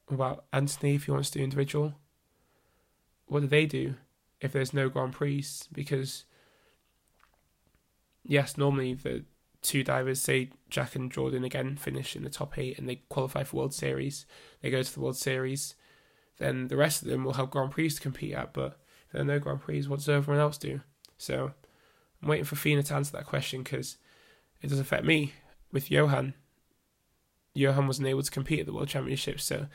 What 0.07 0.15
about 0.15 0.45
Anthony 0.51 0.95
if 0.95 1.05
he 1.05 1.11
wants 1.11 1.29
to 1.31 1.39
do 1.39 1.43
individual? 1.43 1.93
What 3.27 3.41
do 3.41 3.47
they 3.47 3.65
do 3.65 3.95
if 4.41 4.51
there's 4.51 4.73
no 4.73 4.89
Grand 4.89 5.13
Prix? 5.13 5.45
Because 5.71 6.25
yes, 8.25 8.57
normally 8.57 8.93
the 8.93 9.23
two 9.61 9.83
divers, 9.83 10.21
say 10.21 10.49
Jack 10.69 10.95
and 10.95 11.11
Jordan 11.11 11.43
again, 11.43 11.75
finish 11.77 12.15
in 12.15 12.23
the 12.23 12.29
top 12.29 12.57
eight 12.57 12.77
and 12.77 12.87
they 12.87 12.97
qualify 13.09 13.43
for 13.43 13.57
World 13.57 13.73
Series. 13.73 14.25
They 14.61 14.69
go 14.69 14.83
to 14.83 14.93
the 14.93 14.99
World 14.99 15.17
Series. 15.17 15.75
Then 16.37 16.67
the 16.67 16.77
rest 16.77 17.01
of 17.01 17.07
them 17.07 17.23
will 17.23 17.33
have 17.33 17.49
Grand 17.49 17.71
Prix 17.71 17.89
to 17.91 18.01
compete 18.01 18.33
at. 18.33 18.53
But 18.53 18.77
if 19.07 19.13
there 19.13 19.21
are 19.21 19.25
no 19.25 19.39
Grand 19.39 19.61
Prix, 19.61 19.83
what 19.83 19.99
does 19.99 20.09
everyone 20.09 20.41
else 20.41 20.57
do? 20.57 20.81
So 21.17 21.51
I'm 22.21 22.29
waiting 22.29 22.45
for 22.45 22.55
Fina 22.55 22.83
to 22.83 22.95
answer 22.95 23.13
that 23.13 23.25
question 23.25 23.63
because 23.63 23.97
it 24.61 24.69
does 24.69 24.79
affect 24.79 25.05
me 25.05 25.33
with 25.71 25.89
Johan. 25.89 26.33
Johan 27.53 27.87
wasn't 27.87 28.07
able 28.07 28.23
to 28.23 28.31
compete 28.31 28.59
at 28.59 28.65
the 28.65 28.73
World 28.73 28.89
Championships, 28.89 29.45
so 29.45 29.67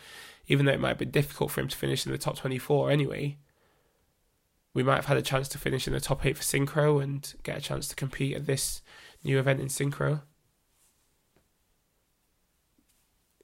even 0.49 0.66
though 0.66 0.72
it 0.72 0.81
might 0.81 0.89
have 0.89 0.99
been 0.99 1.11
difficult 1.11 1.51
for 1.51 1.62
him 1.62 1.68
to 1.68 1.77
finish 1.77 2.05
in 2.05 2.12
the 2.12 2.18
top 2.18 2.37
24 2.37 2.91
anyway, 2.91 3.39
we 4.73 4.83
might 4.83 4.97
have 4.97 5.07
had 5.07 5.16
a 5.16 5.23
chance 5.23 5.49
to 5.49 5.59
finish 5.59 5.87
in 5.87 5.93
the 5.93 6.01
top 6.01 6.25
8 6.25 6.37
for 6.37 6.43
Synchro 6.43 7.03
and 7.03 7.35
get 7.43 7.59
a 7.59 7.61
chance 7.61 7.89
to 7.89 7.97
compete 7.97 8.37
at 8.37 8.47
this 8.47 8.83
new 9.25 9.39
event 9.39 9.61
in 9.61 9.66
Synchro. 9.66 10.23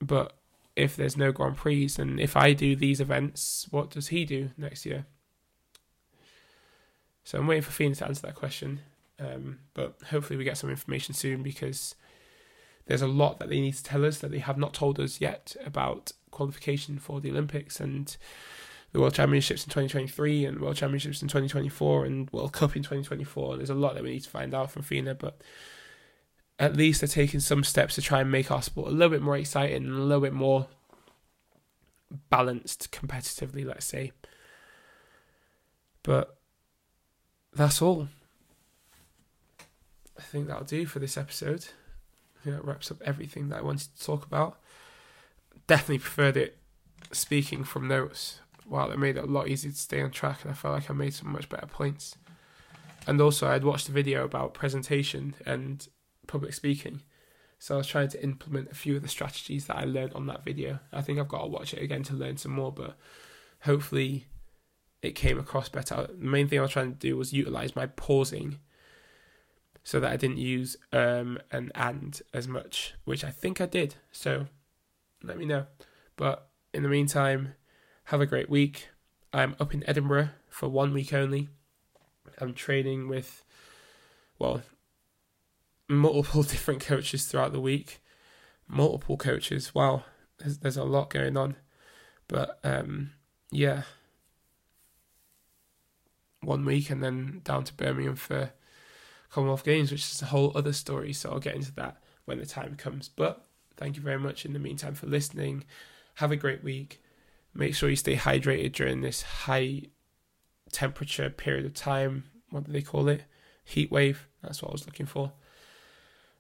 But 0.00 0.36
if 0.76 0.94
there's 0.94 1.16
no 1.16 1.32
Grand 1.32 1.56
Prix 1.56 1.90
and 1.98 2.20
if 2.20 2.36
I 2.36 2.52
do 2.52 2.76
these 2.76 3.00
events, 3.00 3.66
what 3.70 3.90
does 3.90 4.08
he 4.08 4.24
do 4.24 4.50
next 4.56 4.86
year? 4.86 5.06
So 7.24 7.38
I'm 7.38 7.46
waiting 7.46 7.62
for 7.62 7.72
Fina 7.72 7.94
to 7.96 8.06
answer 8.06 8.22
that 8.22 8.36
question. 8.36 8.80
Um, 9.18 9.60
but 9.74 9.96
hopefully 10.10 10.36
we 10.36 10.44
get 10.44 10.58
some 10.58 10.70
information 10.70 11.14
soon 11.14 11.42
because 11.42 11.96
there's 12.86 13.02
a 13.02 13.08
lot 13.08 13.40
that 13.40 13.48
they 13.48 13.60
need 13.60 13.74
to 13.74 13.82
tell 13.82 14.04
us 14.04 14.18
that 14.18 14.30
they 14.30 14.38
have 14.38 14.58
not 14.58 14.74
told 14.74 15.00
us 15.00 15.20
yet 15.20 15.56
about 15.64 16.12
qualification 16.30 16.98
for 16.98 17.20
the 17.20 17.30
Olympics 17.30 17.80
and 17.80 18.16
the 18.96 19.02
World 19.02 19.12
Championships 19.12 19.62
in 19.62 19.68
2023 19.68 20.46
and 20.46 20.58
World 20.58 20.76
Championships 20.76 21.20
in 21.20 21.28
2024 21.28 22.06
and 22.06 22.30
World 22.30 22.54
Cup 22.54 22.76
in 22.76 22.82
2024. 22.82 23.58
There's 23.58 23.68
a 23.68 23.74
lot 23.74 23.92
that 23.92 24.02
we 24.02 24.12
need 24.12 24.22
to 24.22 24.30
find 24.30 24.54
out 24.54 24.70
from 24.70 24.80
FINA, 24.80 25.16
but 25.16 25.42
at 26.58 26.74
least 26.74 27.02
they're 27.02 27.08
taking 27.08 27.40
some 27.40 27.62
steps 27.62 27.96
to 27.96 28.00
try 28.00 28.22
and 28.22 28.32
make 28.32 28.50
our 28.50 28.62
sport 28.62 28.88
a 28.88 28.92
little 28.92 29.10
bit 29.10 29.20
more 29.20 29.36
exciting 29.36 29.84
and 29.84 29.92
a 29.92 30.02
little 30.02 30.22
bit 30.22 30.32
more 30.32 30.68
balanced 32.30 32.90
competitively, 32.90 33.66
let's 33.66 33.84
say. 33.84 34.12
But 36.02 36.38
that's 37.52 37.82
all. 37.82 38.08
I 40.18 40.22
think 40.22 40.46
that'll 40.46 40.64
do 40.64 40.86
for 40.86 41.00
this 41.00 41.18
episode. 41.18 41.66
I 42.40 42.44
think 42.44 42.56
that 42.56 42.64
wraps 42.64 42.90
up 42.90 43.02
everything 43.04 43.50
that 43.50 43.58
I 43.58 43.62
wanted 43.62 43.94
to 43.94 44.02
talk 44.02 44.24
about. 44.24 44.58
Definitely 45.66 45.98
preferred 45.98 46.38
it 46.38 46.56
speaking 47.12 47.62
from 47.62 47.88
notes. 47.88 48.40
Wow, 48.68 48.90
it 48.90 48.98
made 48.98 49.16
it 49.16 49.24
a 49.24 49.26
lot 49.26 49.48
easier 49.48 49.70
to 49.70 49.76
stay 49.76 50.02
on 50.02 50.10
track, 50.10 50.42
and 50.42 50.50
I 50.50 50.54
felt 50.54 50.74
like 50.74 50.90
I 50.90 50.94
made 50.94 51.14
some 51.14 51.32
much 51.32 51.48
better 51.48 51.66
points. 51.66 52.16
And 53.06 53.20
also, 53.20 53.48
I'd 53.48 53.64
watched 53.64 53.88
a 53.88 53.92
video 53.92 54.24
about 54.24 54.54
presentation 54.54 55.34
and 55.46 55.86
public 56.26 56.52
speaking, 56.52 57.02
so 57.58 57.76
I 57.76 57.78
was 57.78 57.86
trying 57.86 58.08
to 58.08 58.22
implement 58.22 58.70
a 58.70 58.74
few 58.74 58.96
of 58.96 59.02
the 59.02 59.08
strategies 59.08 59.66
that 59.66 59.76
I 59.76 59.84
learned 59.84 60.14
on 60.14 60.26
that 60.26 60.44
video. 60.44 60.80
I 60.92 61.02
think 61.02 61.18
I've 61.18 61.28
got 61.28 61.42
to 61.42 61.46
watch 61.46 61.72
it 61.72 61.82
again 61.82 62.02
to 62.04 62.14
learn 62.14 62.36
some 62.36 62.52
more, 62.52 62.72
but 62.72 62.96
hopefully, 63.60 64.26
it 65.02 65.14
came 65.14 65.38
across 65.38 65.68
better. 65.68 66.08
The 66.08 66.26
main 66.26 66.48
thing 66.48 66.58
I 66.58 66.62
was 66.62 66.72
trying 66.72 66.92
to 66.92 66.98
do 66.98 67.16
was 67.16 67.32
utilize 67.32 67.76
my 67.76 67.86
pausing 67.86 68.58
so 69.84 70.00
that 70.00 70.10
I 70.10 70.16
didn't 70.16 70.38
use 70.38 70.76
um 70.92 71.38
and 71.52 71.70
and 71.76 72.20
as 72.34 72.48
much, 72.48 72.94
which 73.04 73.22
I 73.22 73.30
think 73.30 73.60
I 73.60 73.66
did. 73.66 73.94
So 74.10 74.46
let 75.22 75.38
me 75.38 75.44
know. 75.44 75.66
But 76.16 76.48
in 76.74 76.82
the 76.82 76.88
meantime, 76.88 77.54
have 78.06 78.20
a 78.20 78.26
great 78.26 78.48
week. 78.48 78.88
I'm 79.32 79.56
up 79.60 79.74
in 79.74 79.88
Edinburgh 79.88 80.30
for 80.48 80.68
one 80.68 80.92
week 80.92 81.12
only. 81.12 81.48
I'm 82.40 82.54
training 82.54 83.08
with, 83.08 83.44
well, 84.38 84.62
multiple 85.88 86.42
different 86.44 86.80
coaches 86.80 87.26
throughout 87.26 87.52
the 87.52 87.60
week. 87.60 88.00
Multiple 88.68 89.16
coaches. 89.16 89.74
Wow, 89.74 90.04
there's, 90.38 90.58
there's 90.58 90.76
a 90.76 90.84
lot 90.84 91.10
going 91.10 91.36
on. 91.36 91.56
But 92.28 92.58
um, 92.62 93.10
yeah, 93.50 93.82
one 96.42 96.64
week 96.64 96.90
and 96.90 97.02
then 97.02 97.40
down 97.44 97.64
to 97.64 97.74
Birmingham 97.74 98.16
for 98.16 98.52
Commonwealth 99.30 99.64
Games, 99.64 99.90
which 99.90 100.12
is 100.12 100.22
a 100.22 100.26
whole 100.26 100.52
other 100.54 100.72
story. 100.72 101.12
So 101.12 101.30
I'll 101.30 101.40
get 101.40 101.56
into 101.56 101.72
that 101.74 101.96
when 102.24 102.38
the 102.38 102.46
time 102.46 102.76
comes. 102.76 103.08
But 103.08 103.44
thank 103.76 103.96
you 103.96 104.02
very 104.02 104.18
much 104.18 104.44
in 104.44 104.52
the 104.52 104.58
meantime 104.60 104.94
for 104.94 105.06
listening. 105.06 105.64
Have 106.14 106.30
a 106.30 106.36
great 106.36 106.62
week. 106.62 107.00
Make 107.56 107.74
sure 107.74 107.88
you 107.88 107.96
stay 107.96 108.16
hydrated 108.16 108.72
during 108.72 109.00
this 109.00 109.22
high 109.22 109.82
temperature 110.72 111.30
period 111.30 111.64
of 111.64 111.72
time. 111.72 112.24
What 112.50 112.64
do 112.64 112.72
they 112.72 112.82
call 112.82 113.08
it? 113.08 113.22
Heat 113.64 113.90
wave. 113.90 114.26
That's 114.42 114.62
what 114.62 114.70
I 114.70 114.72
was 114.72 114.86
looking 114.86 115.06
for. 115.06 115.32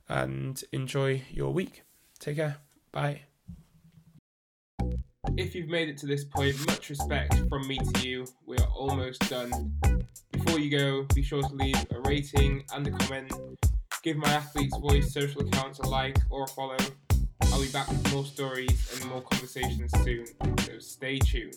And 0.08 0.62
enjoy 0.72 1.22
your 1.30 1.52
week. 1.52 1.82
Take 2.18 2.36
care. 2.36 2.58
Bye. 2.92 3.22
If 5.36 5.54
you've 5.54 5.68
made 5.68 5.88
it 5.88 5.96
to 5.98 6.06
this 6.06 6.24
point, 6.24 6.54
much 6.66 6.90
respect 6.90 7.42
from 7.48 7.66
me 7.66 7.78
to 7.78 8.06
you. 8.08 8.26
We 8.44 8.58
are 8.58 8.68
almost 8.68 9.28
done. 9.28 9.74
Before 10.32 10.58
you 10.58 10.70
go, 10.70 11.06
be 11.14 11.22
sure 11.22 11.42
to 11.42 11.54
leave 11.54 11.76
a 11.92 12.00
rating 12.00 12.64
and 12.74 12.86
a 12.86 12.90
comment. 12.90 13.32
Give 14.02 14.16
my 14.16 14.28
Athletes 14.28 14.76
Voice 14.76 15.12
social 15.12 15.40
accounts 15.42 15.78
a 15.78 15.88
like 15.88 16.18
or 16.30 16.44
a 16.44 16.46
follow. 16.48 16.76
I'll 17.56 17.62
be 17.62 17.68
back 17.68 17.88
with 17.88 18.12
more 18.12 18.26
stories 18.26 19.00
and 19.00 19.10
more 19.10 19.22
conversations 19.22 19.90
soon, 20.04 20.26
so 20.58 20.78
stay 20.78 21.18
tuned. 21.18 21.56